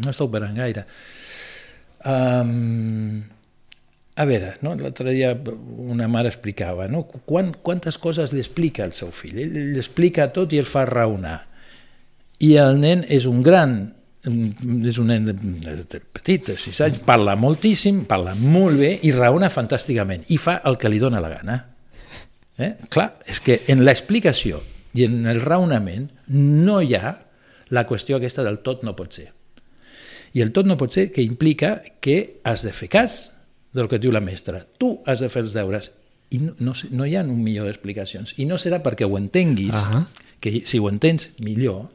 No 0.00 0.12
està 0.12 0.24
operant 0.24 0.56
gaire. 0.56 0.86
Um, 2.08 3.22
a 4.16 4.26
veure, 4.28 4.56
no? 4.64 4.74
l'altre 4.76 5.12
dia 5.14 5.32
una 5.32 6.08
mare 6.10 6.28
explicava 6.32 6.88
no? 6.90 7.04
Quan, 7.24 7.52
quantes 7.64 7.96
coses 8.00 8.32
li 8.34 8.42
explica 8.42 8.84
al 8.84 8.92
seu 8.96 9.12
fill. 9.14 9.38
Ell 9.40 9.56
li 9.72 9.80
explica 9.80 10.28
tot 10.34 10.52
i 10.52 10.60
el 10.60 10.68
fa 10.68 10.84
raonar. 10.88 11.40
I 12.42 12.56
el 12.60 12.80
nen 12.82 13.06
és 13.08 13.28
un 13.28 13.42
gran 13.44 13.76
és 14.22 14.98
un 15.02 15.08
nen 15.10 15.24
petit, 16.14 16.44
de 16.46 16.54
6 16.54 16.80
anys, 16.86 16.98
parla 17.02 17.34
moltíssim, 17.34 18.04
parla 18.06 18.36
molt 18.38 18.78
bé 18.78 18.92
i 19.02 19.10
raona 19.10 19.48
fantàsticament 19.50 20.28
i 20.30 20.38
fa 20.38 20.60
el 20.68 20.78
que 20.78 20.90
li 20.92 21.00
dóna 21.02 21.22
la 21.22 21.32
gana. 21.32 21.58
Eh? 22.54 22.70
Clar, 22.92 23.08
és 23.26 23.40
que 23.42 23.62
en 23.72 23.82
l'explicació 23.82 24.60
i 24.94 25.08
en 25.08 25.26
el 25.26 25.40
raonament 25.42 26.10
no 26.30 26.78
hi 26.82 26.94
ha 26.94 27.16
la 27.74 27.86
qüestió 27.88 28.20
aquesta 28.20 28.44
del 28.46 28.60
tot 28.62 28.84
no 28.86 28.94
pot 28.94 29.18
ser. 29.18 29.32
I 30.32 30.42
el 30.44 30.52
tot 30.56 30.68
no 30.68 30.78
pot 30.80 30.94
ser 30.94 31.10
que 31.12 31.24
implica 31.24 31.82
que 32.00 32.40
has 32.44 32.62
de 32.64 32.72
fer 32.72 32.88
cas 32.92 33.32
del 33.76 33.88
que 33.88 33.98
diu 34.00 34.12
la 34.12 34.22
mestra. 34.24 34.64
Tu 34.78 34.94
has 35.06 35.20
de 35.20 35.28
fer 35.32 35.44
els 35.44 35.56
deures 35.56 35.92
i 36.32 36.40
no, 36.40 36.54
no, 36.64 36.72
no 36.90 37.06
hi 37.06 37.16
ha 37.16 37.24
un 37.24 37.42
millor 37.44 37.68
d'explicacions. 37.68 38.34
I 38.40 38.46
no 38.48 38.56
serà 38.60 38.80
perquè 38.84 39.04
ho 39.04 39.18
entenguis, 39.18 39.76
Ahà. 39.76 40.06
que 40.40 40.62
si 40.64 40.80
ho 40.80 40.88
entens 40.88 41.30
millor, 41.44 41.90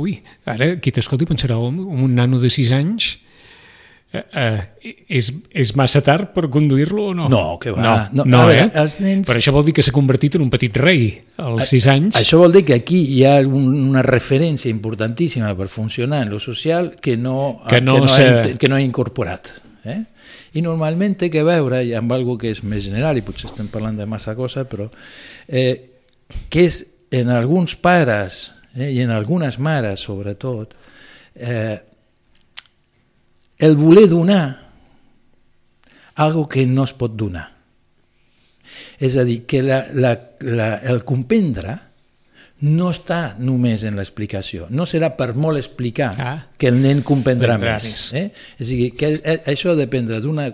Ui, 0.00 0.14
ara 0.48 0.70
qui 0.80 0.88
t'escolti 0.94 1.26
pensarà, 1.28 1.58
un, 1.60 1.76
un 1.76 2.14
nano 2.16 2.38
de 2.40 2.48
6 2.48 2.70
anys 2.72 3.18
eh, 4.12 4.22
eh, 4.36 4.94
és, 5.08 5.32
és 5.50 5.70
massa 5.76 6.02
tard 6.04 6.32
per 6.34 6.48
conduir-lo 6.52 7.06
o 7.10 7.14
no? 7.16 7.28
No, 7.32 7.58
que 7.58 7.70
va. 7.72 7.82
No, 7.82 7.94
No, 8.12 8.24
no, 8.28 8.42
veure, 8.46 8.66
eh? 8.66 8.70
els 8.82 9.00
nens- 9.00 9.26
Per 9.26 9.36
això 9.38 9.52
vol 9.54 9.64
dir 9.64 9.72
que 9.74 9.82
s'ha 9.82 9.92
convertit 9.94 10.36
en 10.36 10.42
un 10.42 10.50
petit 10.50 10.76
rei 10.76 11.06
als 11.38 11.68
6 11.72 11.86
anys. 11.88 12.16
Això 12.20 12.38
vol 12.38 12.52
dir 12.52 12.64
que 12.68 12.74
aquí 12.74 13.00
hi 13.16 13.24
ha 13.24 13.38
un, 13.46 13.68
una 13.88 14.02
referència 14.02 14.70
importantíssima 14.70 15.54
per 15.56 15.68
funcionar 15.68 16.22
en 16.22 16.30
lo 16.30 16.38
social 16.38 16.94
que 17.00 17.16
no, 17.16 17.62
Que 17.68 17.80
no 17.80 17.94
que 17.94 18.00
no, 18.06 18.16
he, 18.18 18.54
que 18.58 18.68
no 18.68 18.76
he 18.76 18.82
incorporat. 18.84 19.48
Eh? 19.84 20.02
I 20.54 20.60
normalment 20.62 21.16
té 21.18 21.30
que 21.32 21.42
veure 21.42 21.80
i 21.82 21.94
amb 21.96 22.12
algo 22.12 22.36
que 22.38 22.50
és 22.52 22.62
més 22.62 22.84
general, 22.84 23.16
i 23.16 23.22
potser 23.24 23.48
estem 23.50 23.68
parlant 23.72 23.96
de 23.96 24.04
massa 24.06 24.34
cosa, 24.36 24.66
però 24.68 24.90
eh, 25.48 25.90
que 26.52 26.66
és 26.68 26.82
en 27.10 27.30
alguns 27.32 27.74
pares 27.80 28.52
eh, 28.76 28.90
i 28.92 29.00
en 29.00 29.10
algunes 29.10 29.58
mares 29.58 30.00
sobretot 30.04 30.74
eh, 31.36 31.80
el 33.62 33.76
voler 33.78 34.08
donar 34.10 34.42
algo 36.16 36.48
que 36.48 36.66
no 36.66 36.84
es 36.84 36.92
pot 36.92 37.14
donar. 37.16 37.48
És 39.02 39.16
a 39.18 39.24
dir, 39.26 39.42
que 39.48 39.62
la, 39.64 39.84
la, 39.94 40.12
la, 40.46 40.68
el 40.88 41.02
comprendre 41.08 41.78
no 42.62 42.90
està 42.94 43.34
només 43.42 43.82
en 43.88 43.96
l'explicació. 43.98 44.68
No 44.70 44.84
serà 44.86 45.12
per 45.18 45.32
molt 45.34 45.58
explicar 45.58 46.12
Ah. 46.18 46.36
que 46.58 46.68
el 46.70 46.78
nen 46.82 47.02
comprendrà 47.02 47.56
més. 47.58 47.84
més. 47.88 48.04
Eh? 48.14 48.26
És 48.58 48.68
a 48.68 48.76
dir, 48.76 48.92
que 48.96 49.14
a- 49.18 49.40
això 49.50 49.72
ha 49.72 49.74
de 49.74 49.86
dependre 49.86 50.20
d'una 50.22 50.50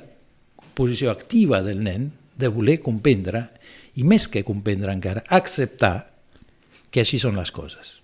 posició 0.75 1.11
activa 1.11 1.61
del 1.63 1.83
nen, 1.85 2.11
de 2.39 2.49
voler 2.49 2.79
comprendre, 2.81 3.49
i 3.99 4.05
més 4.07 4.29
que 4.31 4.45
comprendre 4.47 4.93
encara, 4.95 5.25
acceptar 5.29 6.11
que 6.91 7.01
així 7.03 7.19
són 7.19 7.37
les 7.37 7.51
coses. 7.53 7.97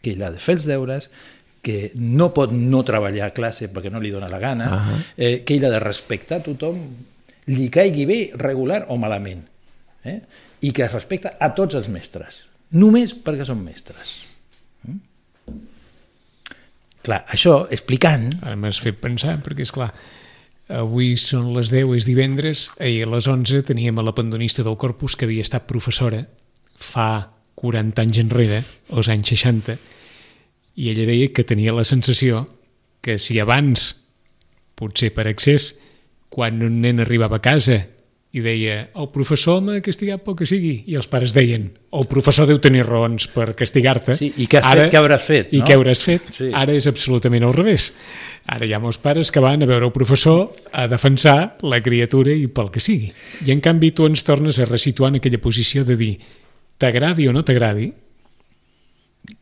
Que 0.00 0.14
ell 0.14 0.22
ha 0.24 0.30
de 0.32 0.38
fer 0.40 0.54
els 0.56 0.64
deures, 0.70 1.10
que 1.62 1.92
no 1.94 2.30
pot 2.34 2.52
no 2.56 2.82
treballar 2.88 3.28
a 3.28 3.34
classe 3.36 3.68
perquè 3.72 3.92
no 3.92 4.00
li 4.00 4.12
dona 4.12 4.30
la 4.32 4.38
gana, 4.40 4.66
uh. 4.66 4.78
-huh. 4.80 5.00
eh, 5.16 5.44
que 5.44 5.54
ell 5.54 5.64
ha 5.64 5.70
de 5.70 5.80
respectar 5.80 6.42
tothom, 6.42 6.78
li 7.46 7.68
caigui 7.68 8.06
bé, 8.06 8.30
regular 8.34 8.86
o 8.88 8.96
malament, 8.96 9.44
eh? 10.04 10.20
i 10.60 10.72
que 10.72 10.84
es 10.84 10.92
respecta 10.92 11.36
a 11.38 11.54
tots 11.54 11.74
els 11.74 11.88
mestres, 11.88 12.46
només 12.70 13.14
perquè 13.14 13.44
són 13.44 13.64
mestres. 13.64 14.16
Mm? 14.84 14.98
Clar, 17.02 17.24
això, 17.28 17.66
explicant, 17.70 18.30
Ara 18.42 18.56
m'has 18.56 18.80
fet 18.80 19.00
pensar, 19.00 19.38
perquè 19.44 19.62
és 19.62 19.72
clar, 19.72 19.92
avui 20.68 21.16
són 21.16 21.52
les 21.56 21.70
10, 21.72 21.96
és 21.96 22.06
divendres, 22.06 22.70
ahir 22.78 23.06
a 23.06 23.10
les 23.16 23.26
11 23.26 23.62
teníem 23.62 23.98
a 23.98 24.02
la 24.02 24.14
pandonista 24.14 24.62
del 24.62 24.76
Corpus 24.76 25.16
que 25.16 25.24
havia 25.24 25.42
estat 25.42 25.66
professora 25.66 26.26
fa 26.80 27.30
40 27.60 28.02
anys 28.02 28.20
enrere, 28.22 28.62
als 28.96 29.10
anys 29.12 29.34
60, 29.34 29.76
i 30.80 30.88
ella 30.92 31.04
deia 31.08 31.30
que 31.36 31.44
tenia 31.44 31.76
la 31.76 31.84
sensació 31.84 32.46
que 33.04 33.18
si 33.20 33.38
abans, 33.40 33.92
potser 34.76 35.12
per 35.12 35.28
excés, 35.28 35.74
quan 36.32 36.62
un 36.64 36.80
nen 36.80 37.02
arribava 37.02 37.40
a 37.40 37.44
casa 37.44 37.82
i 38.30 38.40
deia 38.44 38.76
el 38.94 39.08
professor 39.10 39.58
m'ha 39.64 39.80
castigat 39.82 40.22
pel 40.22 40.36
que 40.38 40.46
sigui, 40.46 40.84
i 40.86 40.94
els 40.96 41.08
pares 41.10 41.34
deien 41.34 41.66
el 41.98 42.06
professor 42.06 42.46
deu 42.46 42.60
tenir 42.62 42.84
raons 42.86 43.26
per 43.34 43.48
castigar-te. 43.58 44.14
Sí, 44.14 44.28
i 44.38 44.46
què 44.46 44.60
has 44.60 44.68
fet, 44.70 44.92
què 44.92 45.00
hauràs 45.00 45.24
fet, 45.26 45.48
I 45.50 45.60
no? 45.60 45.66
què 45.66 45.76
hauràs 45.76 46.02
fet? 46.04 46.28
Sí. 46.36 46.50
Ara 46.54 46.76
és 46.78 46.86
absolutament 46.86 47.42
al 47.42 47.56
revés. 47.56 47.90
Ara 48.46 48.68
hi 48.68 48.74
ha 48.76 48.80
molts 48.82 49.00
pares 49.02 49.32
que 49.34 49.42
van 49.42 49.66
a 49.66 49.68
veure 49.68 49.88
el 49.88 49.94
professor 49.94 50.52
a 50.70 50.86
defensar 50.88 51.56
la 51.66 51.80
criatura 51.82 52.30
i 52.30 52.46
pel 52.46 52.70
que 52.70 52.82
sigui. 52.82 53.10
I 53.42 53.50
en 53.56 53.64
canvi 53.64 53.90
tu 53.90 54.06
ens 54.06 54.22
tornes 54.24 54.62
a 54.62 54.68
resituar 54.70 55.10
en 55.10 55.18
aquella 55.18 55.42
posició 55.42 55.82
de 55.84 55.98
dir 55.98 56.14
t'agradi 56.80 57.26
o 57.28 57.34
no 57.34 57.42
t'agradi, 57.44 57.90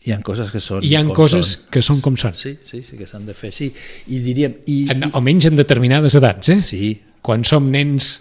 hi 0.07 0.13
ha 0.13 0.19
coses 0.27 0.51
que 0.53 0.61
són 0.63 0.85
hi 0.85 0.95
han 0.99 1.11
com 1.11 1.25
coses 1.25 1.53
són. 1.55 1.67
que 1.75 1.83
són 1.85 2.01
com 2.05 2.17
són. 2.21 2.35
Sí, 2.39 2.57
sí, 2.67 2.83
sí 2.87 2.99
que 2.99 3.07
s'han 3.09 3.27
de 3.29 3.35
fer, 3.37 3.53
sí. 3.55 3.71
I 4.09 4.23
diríem... 4.25 4.59
I, 4.67 4.79
En, 4.95 5.09
i, 5.09 5.11
almenys 5.19 5.49
en 5.51 5.59
determinades 5.59 6.19
edats, 6.19 6.55
eh? 6.55 6.59
sí, 6.63 6.97
Quan 7.25 7.43
som 7.45 7.67
nens 7.73 8.21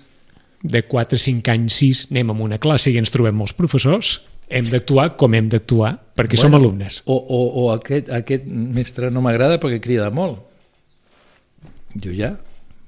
de 0.63 0.82
4, 0.89 1.20
5 1.22 1.54
anys, 1.54 1.78
6, 1.80 2.02
anem 2.12 2.34
a 2.34 2.36
una 2.48 2.58
classe 2.62 2.91
i 2.91 2.98
ens 3.00 3.13
trobem 3.13 3.36
molts 3.38 3.54
professors, 3.56 4.17
hem 4.50 4.67
d'actuar 4.72 5.12
com 5.20 5.36
hem 5.38 5.50
d'actuar, 5.52 5.93
perquè 6.17 6.39
som 6.39 6.56
alumnes. 6.58 7.04
O, 7.06 7.15
o, 7.15 7.39
o 7.62 7.67
aquest, 7.76 8.10
aquest 8.15 8.48
mestre 8.48 9.12
no 9.13 9.22
m'agrada 9.24 9.60
perquè 9.62 9.80
crida 9.84 10.10
molt. 10.13 10.41
Diu, 11.93 12.13
ja, 12.17 12.34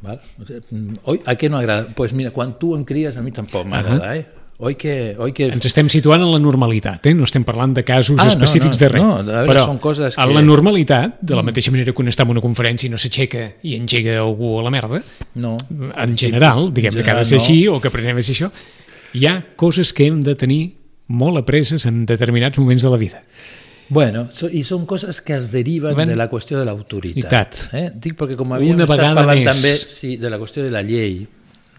val. 0.05 0.19
Oi, 0.49 1.21
a 1.25 1.35
què 1.39 1.49
no 1.51 1.59
agrada? 1.59 1.87
Doncs 1.87 1.97
pues 1.97 2.15
mira, 2.17 2.33
quan 2.35 2.57
tu 2.59 2.73
em 2.77 2.85
crides 2.87 3.19
a 3.19 3.23
mi 3.25 3.33
tampoc 3.35 3.67
m'agrada, 3.69 4.15
eh? 4.17 4.25
Oi 4.61 4.75
que... 4.75 5.15
Oi 5.17 5.31
que... 5.31 5.45
Ens 5.55 5.63
estem 5.69 5.87
situant 5.87 6.19
en 6.19 6.31
la 6.33 6.39
normalitat, 6.43 7.05
eh? 7.07 7.13
no 7.15 7.23
estem 7.23 7.45
parlant 7.47 7.71
de 7.77 7.83
casos 7.87 8.17
Ah, 8.19 8.25
no, 8.27 8.31
específics 8.33 8.75
no, 8.75 8.79
de 8.81 8.89
res. 8.91 9.01
no, 9.01 9.11
a 9.15 9.21
veure, 9.23 9.45
Però 9.47 9.61
són 9.69 9.77
coses 9.79 10.17
en 10.17 10.25
que- 10.27 10.35
la 10.35 10.41
normalitat, 10.43 11.15
de 11.21 11.37
la 11.37 11.43
mateixa 11.47 11.71
manera 11.71 11.93
que 11.95 12.03
un 12.03 12.09
està 12.11 12.25
en 12.27 12.33
una 12.35 12.43
conferència 12.43 12.89
i 12.89 12.91
no 12.91 12.99
s'aixeca 12.99 13.45
i 13.63 13.77
engega 13.79 14.17
algú 14.19 14.57
a 14.59 14.65
la 14.65 14.73
merda, 14.75 14.99
No. 15.39 15.55
en 15.95 16.17
general, 16.17 16.73
diguem 16.73 16.91
que 16.91 16.99
ha 16.99 17.15
de 17.15 17.23
general 17.23 17.25
ser 17.25 17.37
no. 17.39 17.43
així 17.45 17.57
o 17.71 17.79
que 17.79 17.87
aprenem 17.87 18.17
a 18.19 18.21
ser 18.27 18.35
això, 18.35 18.51
hi 19.15 19.25
ha 19.31 19.37
coses 19.55 19.93
que 19.95 20.07
hem 20.11 20.19
de 20.19 20.35
tenir 20.35 20.61
molt 21.07 21.39
apreses 21.39 21.85
en 21.87 22.03
determinats 22.05 22.59
moments 22.59 22.83
de 22.83 22.89
la 22.91 22.97
vida. 22.97 23.23
Bueno, 23.87 24.27
so, 24.35 24.51
i 24.51 24.65
són 24.67 24.83
coses 24.85 25.21
que 25.23 25.33
es 25.39 25.47
deriven 25.55 25.95
Ben- 25.95 26.09
de 26.11 26.15
la 26.19 26.27
qüestió 26.29 26.59
de 26.59 26.65
l'autoritat. 26.67 27.69
Eh? 27.73 27.87
Dic 27.95 28.13
perquè 28.19 28.35
com 28.37 28.51
havíem 28.53 28.75
Una 28.75 28.83
estat 28.85 28.99
parlant 29.15 29.39
més. 29.39 29.47
també 29.55 29.71
sí, 29.79 30.17
de 30.19 30.29
la 30.29 30.37
qüestió 30.37 30.61
de 30.61 30.69
la 30.69 30.83
llei, 30.83 31.23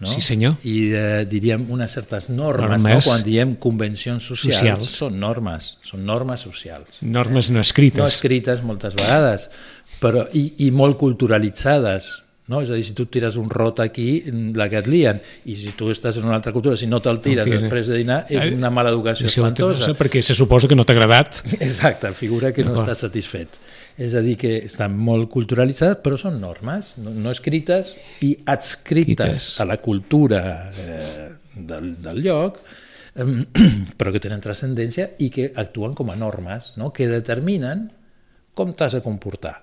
no? 0.01 0.07
Sí, 0.09 0.19
senyor. 0.25 0.55
I 0.67 0.75
de, 0.91 1.03
diríem 1.29 1.63
unes 1.71 1.93
certes 1.93 2.27
normes, 2.29 2.69
Normes. 2.73 2.95
no? 2.97 3.11
quan 3.11 3.21
diem 3.23 3.53
convencions 3.61 4.25
socials, 4.25 4.57
Socials. 4.59 4.89
són 5.03 5.19
normes, 5.21 5.75
són 5.87 6.03
normes 6.05 6.41
socials. 6.41 6.97
Normes 7.05 7.51
no 7.53 7.61
escrites. 7.61 8.01
No 8.01 8.09
escrites 8.09 8.63
moltes 8.65 8.97
vegades, 8.97 9.47
però, 10.01 10.25
i, 10.33 10.47
i 10.65 10.71
molt 10.73 10.97
culturalitzades, 10.97 12.11
No? 12.51 12.59
És 12.59 12.67
a 12.73 12.75
dir, 12.75 12.83
si 12.83 12.91
tu 12.97 13.05
tires 13.07 13.37
un 13.39 13.47
rot 13.53 13.77
aquí, 13.79 14.25
la 14.57 14.65
que 14.67 14.81
et 14.81 14.87
lien, 14.91 15.21
i 15.47 15.53
si 15.55 15.71
tu 15.77 15.87
estàs 15.93 16.17
en 16.19 16.25
una 16.27 16.35
altra 16.35 16.51
cultura, 16.51 16.75
si 16.75 16.87
no 16.89 16.97
te'l 16.99 17.21
tires 17.23 17.45
tira. 17.47 17.61
després 17.61 17.87
de 17.87 17.99
dinar, 18.01 18.25
és 18.27 18.51
una 18.57 18.67
mala 18.73 18.89
educació 18.91 19.29
espantosa. 19.29 19.93
perquè 19.95 20.19
se 20.25 20.35
suposa 20.35 20.67
que 20.67 20.75
no 20.75 20.83
t'ha 20.83 20.91
agradat. 20.97 21.39
Exacte, 21.61 22.11
figura 22.17 22.51
que 22.51 22.65
no 22.65 22.73
D'acord. 22.73 22.89
està 22.89 23.07
satisfet. 23.07 23.55
És 24.01 24.15
a 24.17 24.21
dir, 24.25 24.33
que 24.41 24.55
estan 24.65 24.95
molt 24.97 25.29
culturalitzades, 25.29 25.99
però 26.01 26.17
són 26.17 26.39
normes, 26.41 26.95
no, 27.03 27.11
no 27.13 27.33
escrites 27.33 27.93
i 28.25 28.31
adscrites 28.49 29.59
a 29.61 29.67
la 29.69 29.77
cultura 29.83 30.71
eh, 30.73 31.27
del, 31.53 31.91
del 32.01 32.21
lloc, 32.25 32.57
eh, 33.13 33.27
però 33.99 34.13
que 34.15 34.21
tenen 34.23 34.41
transcendència 34.41 35.11
i 35.21 35.29
que 35.33 35.51
actuen 35.53 35.93
com 35.97 36.09
a 36.09 36.17
normes, 36.17 36.73
no? 36.81 36.89
que 36.95 37.09
determinen 37.11 37.89
com 38.57 38.73
t'has 38.73 38.97
de 38.97 39.03
comportar. 39.05 39.59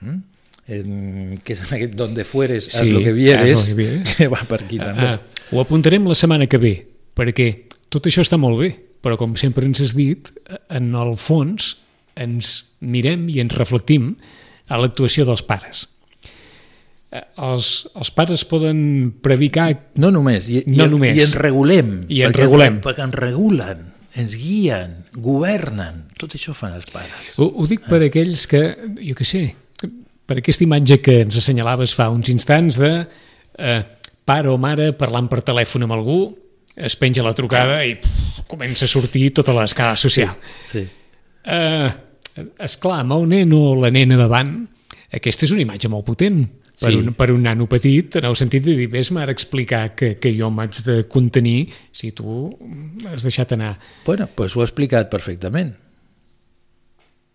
Mm? 0.00 0.20
En, 0.68 1.40
que 1.40 1.54
és 1.56 1.64
en 1.64 1.74
aquest 1.78 1.94
donde 1.96 2.26
fueres, 2.28 2.66
Sí, 2.68 2.90
lo 2.92 3.00
que 3.00 3.14
vieres, 3.16 3.54
haz 3.56 3.70
lo 3.70 3.72
que 3.72 3.82
vieres. 3.82 4.14
que 4.20 4.28
va 4.28 4.42
per 4.46 4.60
aquí 4.66 4.78
també. 4.78 5.14
Ah, 5.16 5.18
ho 5.50 5.62
apuntarem 5.62 6.04
la 6.06 6.14
setmana 6.18 6.46
que 6.46 6.60
ve, 6.60 6.74
perquè 7.16 7.48
tot 7.88 8.04
això 8.06 8.20
està 8.20 8.36
molt 8.36 8.60
bé, 8.60 8.74
però 9.00 9.16
com 9.16 9.32
sempre 9.40 9.64
ens 9.64 9.80
has 9.80 9.96
dit, 9.96 10.28
en 10.68 10.92
el 10.94 11.16
fons 11.16 11.72
ens 12.18 12.74
mirem 12.80 13.28
i 13.32 13.38
ens 13.42 13.54
reflectim 13.56 14.12
a 14.68 14.78
l'actuació 14.80 15.24
dels 15.28 15.42
pares. 15.46 15.86
Eh, 17.10 17.22
Els, 17.40 17.88
els 17.96 18.10
pares 18.12 18.42
poden 18.44 18.80
predicar 19.24 19.70
No 19.96 20.10
només, 20.12 20.50
i, 20.52 20.62
No 20.68 20.84
i, 20.84 20.90
només. 20.92 21.16
i 21.16 21.22
ens 21.24 21.36
regulem. 21.40 22.02
I 22.08 22.22
ens 22.26 22.34
perquè- 22.34 22.42
regulem. 22.44 22.80
Perquè 22.84 23.06
ens 23.06 23.14
regulen, 23.16 23.86
ens 24.18 24.34
guien, 24.36 24.98
governen. 25.14 26.04
Tot 26.18 26.34
això 26.36 26.52
fan 26.54 26.74
els 26.76 26.90
pares. 26.92 27.32
Ho, 27.38 27.46
ho 27.48 27.66
dic 27.70 27.86
per 27.88 28.02
aquells 28.04 28.44
que, 28.50 28.60
jo 29.00 29.14
què 29.16 29.24
sé, 29.24 29.42
per 30.28 30.36
aquesta 30.42 30.66
imatge 30.66 30.98
que 31.00 31.22
ens 31.24 31.38
assenyalaves 31.40 31.94
fa 31.96 32.10
uns 32.12 32.28
instants 32.28 32.76
de 32.76 32.90
eh, 33.56 33.80
pare 34.28 34.50
o 34.52 34.58
mare 34.60 34.90
parlant 34.92 35.30
per 35.32 35.40
telèfon 35.46 35.86
amb 35.86 35.96
algú, 35.96 36.18
es 36.76 36.94
penja 37.00 37.24
la 37.24 37.32
trucada 37.34 37.80
i 37.88 37.94
pff, 37.96 38.42
comença 38.46 38.84
a 38.84 38.90
sortir 38.92 39.30
tota 39.34 39.54
l'escala 39.56 39.96
social. 39.96 40.36
Sí. 40.68 40.84
Eh, 41.48 41.88
esclar, 42.58 43.00
amb 43.00 43.12
el 43.18 43.28
nen 43.28 43.52
o 43.56 43.74
la 43.80 43.90
nena 43.90 44.16
davant, 44.20 44.54
aquesta 45.12 45.46
és 45.46 45.52
una 45.54 45.62
imatge 45.64 45.88
molt 45.88 46.04
potent 46.06 46.42
per, 46.78 46.92
Sí. 46.92 46.96
un, 47.00 47.12
per 47.18 47.30
un 47.32 47.42
nano 47.42 47.66
petit, 47.66 48.16
en 48.20 48.24
el 48.28 48.36
sentit 48.38 48.62
de 48.64 48.76
dir, 48.78 48.86
vés-me 48.92 49.20
ara 49.22 49.32
explicar 49.34 49.94
que, 49.98 50.12
que 50.16 50.30
jo 50.38 50.50
m'haig 50.54 50.76
de 50.86 51.00
contenir 51.10 51.68
si 51.90 52.12
tu 52.12 52.48
has 53.10 53.24
deixat 53.26 53.52
anar. 53.56 53.76
Bueno, 54.06 54.28
pues 54.34 54.54
ho 54.56 54.60
ha 54.62 54.64
explicat 54.68 55.10
perfectament. 55.10 55.74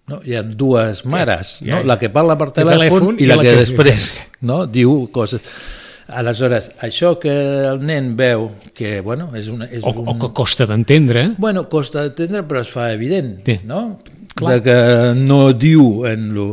No? 0.07 0.19
Hi 0.27 0.35
ha 0.35 0.43
dues 0.43 1.05
mares, 1.07 1.57
Ja, 1.63 1.77
no? 1.77 1.81
ja. 1.81 1.87
la 1.87 1.97
que 1.99 2.09
parla 2.11 2.35
per 2.37 2.49
telèfon, 2.51 2.81
telèfon 2.89 3.19
i 3.23 3.27
la, 3.29 3.37
que, 3.39 3.49
que- 3.53 3.61
després 3.61 4.09
no? 4.43 4.65
diu 4.67 5.07
coses. 5.15 5.41
Aleshores, 6.13 6.73
això 6.83 7.13
que 7.17 7.31
el 7.63 7.79
nen 7.87 8.09
veu, 8.19 8.49
que 8.75 8.97
bueno, 8.99 9.29
és, 9.39 9.47
una, 9.47 9.69
és 9.71 9.79
O, 9.87 9.93
un... 10.01 10.09
o 10.11 10.17
que 10.19 10.33
costa 10.35 10.65
d'entendre, 10.67 11.29
Bueno, 11.37 11.69
costa 11.71 12.03
d'entendre, 12.03 12.43
però 12.47 12.59
es 12.61 12.69
fa 12.73 12.89
evident, 12.91 13.37
Sí. 13.47 13.59
no? 13.63 13.99
Clar. 14.33 14.55
De 14.55 14.63
que 14.65 14.79
no 15.19 15.45
diu 15.53 16.07
en 16.09 16.33
lo... 16.35 16.47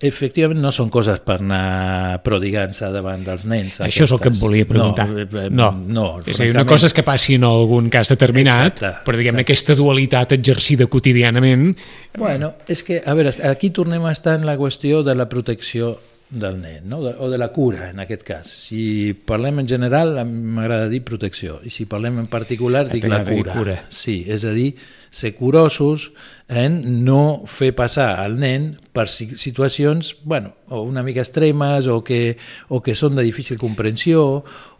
Efectivament, 0.00 0.62
no 0.64 0.70
són 0.72 0.88
coses 0.88 1.18
per 1.20 1.34
anar 1.36 2.22
prodigant-se 2.24 2.88
davant 2.94 3.20
dels 3.26 3.42
nens. 3.44 3.76
Això 3.84 4.06
és 4.06 4.14
el 4.16 4.20
que 4.22 4.30
em 4.32 4.38
volia 4.40 4.64
preguntar. 4.64 5.04
No, 5.12 5.26
eh, 5.42 5.50
no. 5.52 5.66
no 5.84 6.06
és 6.24 6.40
a 6.40 6.46
dir, 6.46 6.54
una 6.54 6.64
cosa 6.64 6.88
és 6.88 6.96
que 6.96 7.04
passi 7.04 7.36
en 7.36 7.44
algun 7.44 7.90
cas 7.92 8.08
determinat, 8.14 8.80
Exacte, 8.80 9.04
però 9.04 9.20
diguem 9.20 9.42
aquesta 9.44 9.76
dualitat 9.76 10.32
exercida 10.38 10.88
quotidianament, 10.88 11.74
Bueno, 12.16 12.54
és 12.68 12.82
que, 12.84 13.02
a 13.04 13.14
veure, 13.16 13.32
aquí 13.48 13.70
tornem 13.72 14.04
a 14.04 14.12
estar 14.12 14.34
en 14.36 14.48
la 14.48 14.56
qüestió 14.60 15.00
de 15.04 15.14
la 15.16 15.28
protecció 15.28 15.94
del 16.32 16.56
nen, 16.62 16.88
no? 16.88 16.98
o 16.98 17.28
de 17.28 17.36
la 17.38 17.50
cura, 17.52 17.90
en 17.90 18.00
aquest 18.00 18.22
cas. 18.24 18.48
Si 18.48 19.12
parlem 19.12 19.60
en 19.60 19.68
general, 19.68 20.14
m'agrada 20.24 20.88
dir 20.88 21.02
protecció, 21.04 21.58
i 21.62 21.70
si 21.70 21.84
parlem 21.86 22.18
en 22.22 22.26
particular, 22.32 22.86
dic 22.88 23.04
la 23.04 23.20
cura. 23.26 23.52
cura. 23.52 23.76
Sí, 23.92 24.22
és 24.26 24.46
a 24.48 24.52
dir, 24.56 24.70
ser 25.12 25.34
curosos 25.36 26.08
en 26.48 27.04
no 27.04 27.42
fer 27.46 27.74
passar 27.76 28.14
al 28.22 28.38
nen 28.40 28.70
per 28.96 29.10
si- 29.12 29.36
situacions 29.36 30.14
bueno, 30.24 30.54
o 30.72 30.80
una 30.88 31.02
mica 31.04 31.20
extremes 31.20 31.86
o 31.86 32.00
que, 32.02 32.38
o 32.72 32.80
que 32.80 32.94
són 32.96 33.16
de 33.20 33.22
difícil 33.26 33.58
comprensió 33.60 34.24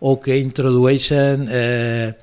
o 0.01 0.15
que 0.25 0.38
introdueixen 0.41 1.49
eh, 1.53 2.15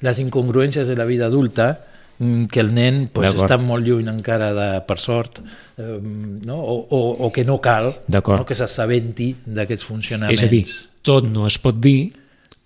les 0.00 0.18
incongruències 0.24 0.88
de 0.88 0.96
la 0.96 1.04
vida 1.04 1.26
adulta 1.28 1.84
que 2.18 2.60
el 2.60 2.72
nen 2.74 3.04
pues, 3.14 3.30
està 3.30 3.60
molt 3.62 3.86
lluny 3.86 4.08
encara 4.10 4.50
de, 4.56 4.68
per 4.88 4.98
sort 4.98 5.38
eh, 5.38 5.98
no? 6.02 6.58
o, 6.58 6.78
o, 6.90 7.00
o 7.28 7.32
que 7.34 7.44
no 7.46 7.60
cal 7.62 7.92
no? 8.10 8.22
que 8.48 8.58
s'assabenti 8.58 9.30
d'aquests 9.46 9.86
funcionaments 9.86 10.42
és 10.42 10.48
a 10.48 10.50
dir, 10.50 10.64
tot 11.06 11.28
no 11.30 11.46
es 11.46 11.58
pot 11.62 11.78
dir, 11.78 12.10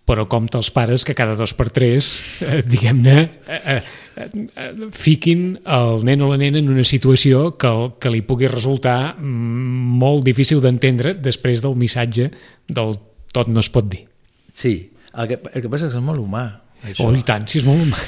però 0.09 0.25
compta 0.31 0.59
els 0.59 0.71
pares 0.75 1.05
que 1.07 1.15
cada 1.15 1.37
dos 1.39 1.55
per 1.55 1.69
tres, 1.71 2.15
eh, 2.43 2.63
diguem-ne, 2.73 3.19
eh, 3.47 3.61
eh, 3.75 3.83
eh, 4.25 4.71
fiquin 4.97 5.53
el 5.63 6.03
nen 6.09 6.25
o 6.25 6.33
la 6.33 6.41
nena 6.41 6.59
en 6.63 6.73
una 6.73 6.85
situació 6.89 7.53
que, 7.61 7.73
que 8.03 8.13
li 8.13 8.25
pugui 8.27 8.51
resultar 8.51 9.15
mm, 9.15 10.01
molt 10.03 10.27
difícil 10.27 10.63
d'entendre 10.65 11.15
després 11.21 11.63
del 11.63 11.79
missatge 11.79 12.33
del 12.69 12.99
tot 13.33 13.49
no 13.49 13.63
es 13.63 13.71
pot 13.73 13.87
dir. 13.89 14.07
sí, 14.53 14.91
el 15.13 15.29
que, 15.29 15.39
el 15.53 15.63
que 15.63 15.69
passa 15.69 15.87
és 15.87 15.95
que 15.95 16.01
és 16.01 16.05
molt 16.05 16.21
humà 16.21 16.47
això. 16.83 17.07
Oh, 17.07 17.15
i 17.15 17.23
tant, 17.27 17.47
si 17.49 17.61
és 17.61 17.69
molt 17.69 17.85
humà. 17.85 18.01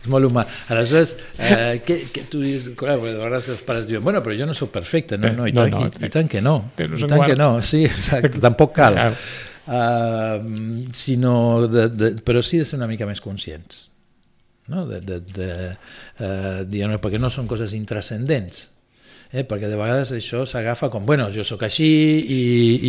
És 0.00 0.08
molt 0.12 0.30
humà. 0.30 0.46
Aleshores, 0.70 1.16
eh, 1.38 1.80
que, 1.86 2.00
que 2.14 2.24
tu 2.30 2.42
dius, 2.44 2.70
clar, 2.78 2.96
perquè 3.00 3.14
de 3.14 3.20
vegades 3.20 3.50
els 3.56 3.62
pares 3.66 3.86
diuen, 3.88 4.04
bueno, 4.06 4.22
però 4.24 4.36
jo 4.38 4.48
no 4.48 4.56
sóc 4.56 4.72
perfecte. 4.74 5.18
No, 5.20 5.34
no, 5.42 5.46
i, 5.50 5.54
No, 5.56 5.66
tant, 5.66 5.76
no, 5.76 5.86
i, 5.90 6.08
i 6.08 6.12
tant 6.12 6.30
que 6.30 6.42
no. 6.44 6.56
I 6.78 7.06
tant 7.06 7.24
que 7.26 7.38
no, 7.38 7.52
sí, 7.66 7.84
exacte, 7.88 8.40
tampoc 8.48 8.74
cal. 8.76 8.98
Uh, 9.70 10.40
sinó 10.96 11.68
de, 11.70 11.86
de, 11.94 12.10
però 12.26 12.42
sí 12.42 12.58
de 12.58 12.66
ser 12.66 12.78
una 12.80 12.88
mica 12.90 13.06
més 13.06 13.22
conscients. 13.22 13.86
No? 14.70 14.86
De, 14.88 15.00
de, 15.04 15.20
de, 15.34 15.48
uh, 16.22 16.60
diguem 16.66 16.96
perquè 17.02 17.20
no 17.22 17.30
són 17.30 17.48
coses 17.50 17.74
intrascendents. 17.78 18.68
Eh? 19.30 19.44
Perquè 19.46 19.68
de 19.70 19.78
vegades 19.78 20.10
això 20.16 20.42
s'agafa 20.48 20.88
com, 20.90 21.04
bueno, 21.06 21.28
jo 21.30 21.44
sóc 21.46 21.62
així 21.62 21.86
i, 21.86 22.40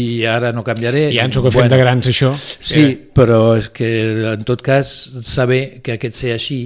i 0.02 0.06
ara 0.26 0.50
no 0.56 0.64
canviaré. 0.66 1.08
I 1.12 1.20
ja 1.20 1.28
ens 1.30 1.38
ho 1.38 1.44
agafem 1.44 1.68
bueno, 1.68 1.76
de 1.76 1.82
grans, 1.84 2.10
això. 2.10 2.32
Sí, 2.38 2.86
però 3.14 3.42
és 3.60 3.70
que 3.70 3.92
en 4.34 4.46
tot 4.48 4.64
cas 4.66 4.90
saber 5.28 5.82
que 5.86 6.00
aquest 6.00 6.18
ser 6.18 6.34
així 6.40 6.62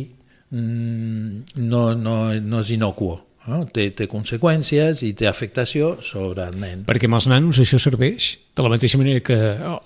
no, 0.55 1.85
no, 1.95 2.17
no 2.39 2.59
és 2.63 2.71
inocuo. 2.75 3.19
No? 3.45 3.59
Té, 3.69 3.91
té 3.93 4.07
conseqüències 4.09 5.03
i 5.05 5.11
té 5.17 5.27
afectació 5.29 5.95
sobre 6.01 6.47
el 6.49 6.55
nen. 6.57 6.81
Perquè 6.87 7.05
amb 7.05 7.19
els 7.19 7.27
nanos 7.29 7.59
això 7.61 7.77
serveix 7.81 8.31
de 8.57 8.65
la 8.65 8.71
mateixa 8.73 8.97
manera 8.97 9.21
que 9.21 9.37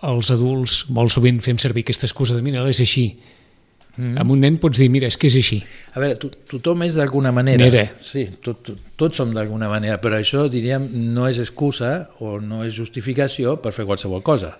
els 0.07 0.31
adults 0.31 0.85
molt 0.95 1.11
sovint 1.11 1.41
fem 1.43 1.59
servir 1.59 1.83
aquesta 1.83 2.07
excusa 2.07 2.37
de 2.37 2.45
mira, 2.45 2.63
és 2.71 2.79
així. 2.85 3.09
Mm. 3.97 4.15
Amb 4.21 4.31
un 4.31 4.39
nen 4.45 4.61
pots 4.63 4.79
dir, 4.79 4.87
mira, 4.93 5.09
és 5.11 5.17
que 5.19 5.27
és 5.27 5.35
així. 5.41 5.59
A 5.91 5.99
veure, 5.99 6.15
to, 6.21 6.29
tothom 6.53 6.85
és 6.85 6.95
d'alguna 6.95 7.33
manera. 7.35 7.65
Manera. 7.65 7.99
Sí, 8.05 8.29
tot, 8.39 8.61
tot, 8.63 8.79
tots 9.01 9.19
som 9.19 9.35
d'alguna 9.35 9.67
manera, 9.71 9.99
però 9.99 10.21
això, 10.21 10.45
diríem, 10.51 10.87
no 11.11 11.27
és 11.27 11.41
excusa 11.43 12.07
o 12.23 12.37
no 12.39 12.63
és 12.63 12.77
justificació 12.77 13.57
per 13.59 13.75
fer 13.75 13.83
qualsevol 13.89 14.23
cosa. 14.23 14.55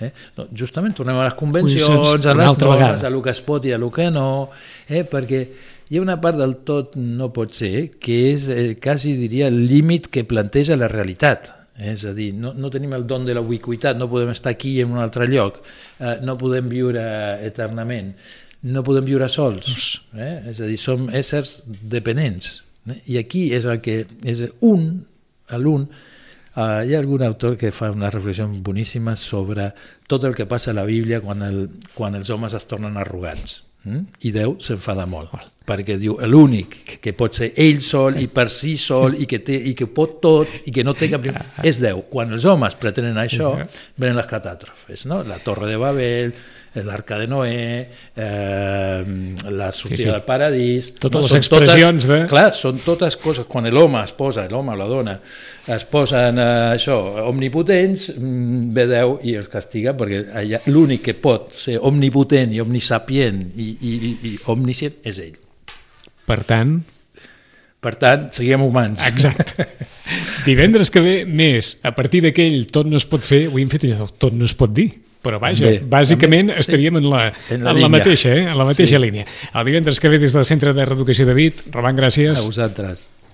Eh? 0.00 0.10
No, 0.36 0.44
justament 0.52 0.92
tornem 0.96 1.16
a 1.16 1.24
les 1.24 1.36
convencions, 1.38 2.26
a 2.26 2.34
una 2.34 2.50
les 2.50 2.58
normes, 2.60 3.04
a 3.04 3.10
lo 3.12 3.22
que 3.24 3.32
es 3.32 3.40
pot 3.44 3.64
i 3.64 3.72
a 3.72 3.78
lo 3.80 3.88
que 3.92 4.10
no, 4.12 4.50
eh? 4.88 5.06
perquè 5.08 5.40
hi 5.88 5.96
ha 5.96 6.02
una 6.02 6.18
part 6.20 6.36
del 6.36 6.58
tot 6.68 6.98
no 7.00 7.30
pot 7.32 7.54
ser 7.56 7.92
que 8.02 8.16
és, 8.32 8.48
eh, 8.52 8.74
quasi 8.82 9.14
diria, 9.16 9.48
el 9.48 9.62
límit 9.64 10.10
que 10.12 10.26
planteja 10.28 10.76
la 10.76 10.90
realitat. 10.92 11.52
És 11.76 12.06
a 12.08 12.14
dir, 12.16 12.30
no, 12.32 12.54
no 12.56 12.70
tenim 12.72 12.94
el 12.96 13.04
don 13.06 13.26
de 13.26 13.34
la 13.36 13.42
ubiquitat, 13.44 13.98
no 14.00 14.08
podem 14.08 14.30
estar 14.32 14.54
aquí 14.54 14.78
en 14.80 14.94
un 14.94 15.00
altre 15.02 15.26
lloc, 15.28 15.60
eh, 16.00 16.16
no 16.24 16.38
podem 16.40 16.70
viure 16.72 17.02
eternament, 17.44 18.14
no 18.72 18.82
podem 18.82 19.04
viure 19.04 19.28
sols, 19.28 20.00
eh? 20.16 20.40
és 20.52 20.60
a 20.60 20.68
dir, 20.70 20.78
som 20.80 21.10
éssers 21.12 21.58
dependents. 21.66 22.62
Eh? 22.88 22.96
I 23.12 23.18
aquí 23.20 23.50
és 23.54 23.68
el 23.68 23.82
que 23.84 23.98
és 24.24 24.42
un, 24.64 24.88
l'un, 25.60 25.84
Uh, 26.56 26.80
hi 26.88 26.94
ha 26.94 27.00
algun 27.02 27.20
autor 27.20 27.58
que 27.60 27.68
fa 27.68 27.90
una 27.92 28.08
reflexió 28.08 28.46
boníssima 28.48 29.12
sobre 29.20 29.68
tot 30.08 30.24
el 30.24 30.34
que 30.34 30.46
passa 30.48 30.70
a 30.72 30.74
la 30.78 30.86
Bíblia 30.88 31.20
quan, 31.20 31.42
el, 31.44 31.66
quan 31.92 32.16
els 32.16 32.30
homes 32.32 32.56
es 32.56 32.64
tornen 32.64 32.96
arrogants. 32.96 33.58
Mm? 33.84 34.06
I 34.24 34.32
Déu 34.32 34.56
s'enfada 34.64 35.04
molt, 35.06 35.34
perquè 35.68 35.98
diu 36.00 36.16
l'únic 36.26 36.96
que 37.04 37.12
pot 37.14 37.36
ser 37.36 37.52
ell 37.60 37.82
sol 37.84 38.16
i 38.18 38.26
per 38.32 38.48
si 38.50 38.74
sol 38.80 39.14
i 39.20 39.28
que, 39.28 39.42
té, 39.44 39.60
i 39.68 39.76
que 39.76 39.86
pot 39.86 40.16
tot 40.24 40.56
i 40.64 40.72
que 40.72 40.82
no 40.82 40.96
té 40.96 41.10
cap... 41.12 41.28
és 41.62 41.78
Déu. 41.82 42.06
Quan 42.10 42.32
els 42.32 42.48
homes 42.48 42.74
pretenen 42.80 43.20
això, 43.20 43.52
venen 44.00 44.16
les 44.16 44.30
catàstrofes, 44.30 45.04
no? 45.12 45.20
la 45.28 45.38
Torre 45.44 45.68
de 45.70 45.76
Babel, 45.78 46.32
l'arca 46.84 47.16
de 47.20 47.26
Noé, 47.30 47.88
eh, 48.16 49.04
la 49.50 49.70
sortida 49.72 49.96
Sí, 49.96 50.02
sí. 50.02 50.08
del 50.10 50.22
paradís... 50.26 50.90
Totes 51.00 51.22
les 51.22 51.30
Són 51.32 51.38
expressions 51.40 52.06
de- 52.10 52.18
Clar, 52.28 52.50
són 52.58 52.80
totes 52.84 53.16
coses, 53.22 53.46
quan 53.48 53.68
l'home 53.72 54.02
es 54.04 54.12
posa, 54.16 54.44
l'home 54.50 54.74
o 54.74 54.76
la 54.76 54.88
dona, 54.90 55.14
es 55.72 55.86
posen 55.88 56.38
eh, 56.42 56.48
això, 56.74 56.96
omnipotents, 57.30 58.10
mm, 58.18 58.66
ve 58.76 58.86
Déu 58.90 59.16
i 59.24 59.36
els 59.40 59.48
castiga, 59.52 59.94
perquè 59.98 60.60
l'únic 60.72 61.02
que 61.08 61.14
pot 61.14 61.54
ser 61.56 61.78
omnipotent 61.80 62.52
i 62.56 62.60
omnisapient 62.60 63.40
i, 63.56 63.70
i, 63.80 63.94
i, 63.94 64.12
i 64.32 64.36
omniscient 64.52 65.00
és 65.06 65.22
ell. 65.24 65.40
Per 66.26 66.42
tant, 66.44 66.76
Per 67.86 67.92
tant, 68.00 68.24
siguem 68.34 68.62
humans. 68.64 68.98
Exacte. 69.06 69.62
Divendres 70.48 70.88
que 70.90 70.98
ve, 71.04 71.12
més, 71.28 71.76
a 71.86 71.92
partir 71.94 72.22
d'aquell 72.24 72.64
tot 72.72 72.88
no 72.88 72.96
es 72.98 73.04
pot 73.06 73.22
fer, 73.22 73.44
avui 73.46 73.62
hem 73.62 73.70
fet 73.70 73.84
allò, 73.86 74.08
tot 74.18 74.34
no 74.34 74.48
es 74.48 74.54
pot 74.58 74.72
dir. 74.74 74.88
Però 75.22 75.40
vaja, 75.40 75.64
També, 75.64 75.80
bàsicament 75.90 76.48
també, 76.52 76.60
estaríem 76.60 76.96
en 77.00 77.08
la, 77.10 77.32
en 77.50 77.56
en 77.56 77.64
la 77.64 77.72
la, 77.72 77.78
línia. 77.80 77.88
mateixa, 77.98 78.30
eh? 78.34 78.42
en 78.50 78.58
la 78.58 78.64
mateixa 78.64 78.96
Sí. 78.96 79.02
línia. 79.02 79.24
El 79.54 79.64
divendres 79.66 79.98
que 80.00 80.08
ve 80.08 80.18
des 80.18 80.32
del 80.32 80.44
Centre 80.44 80.72
de 80.72 80.84
Reeducació 80.84 81.26
de 81.26 81.34
Vit, 81.34 81.62
Roman, 81.72 81.96
gràcies. 81.96 82.38
A 82.38 82.46
vosaltres. 82.46 83.10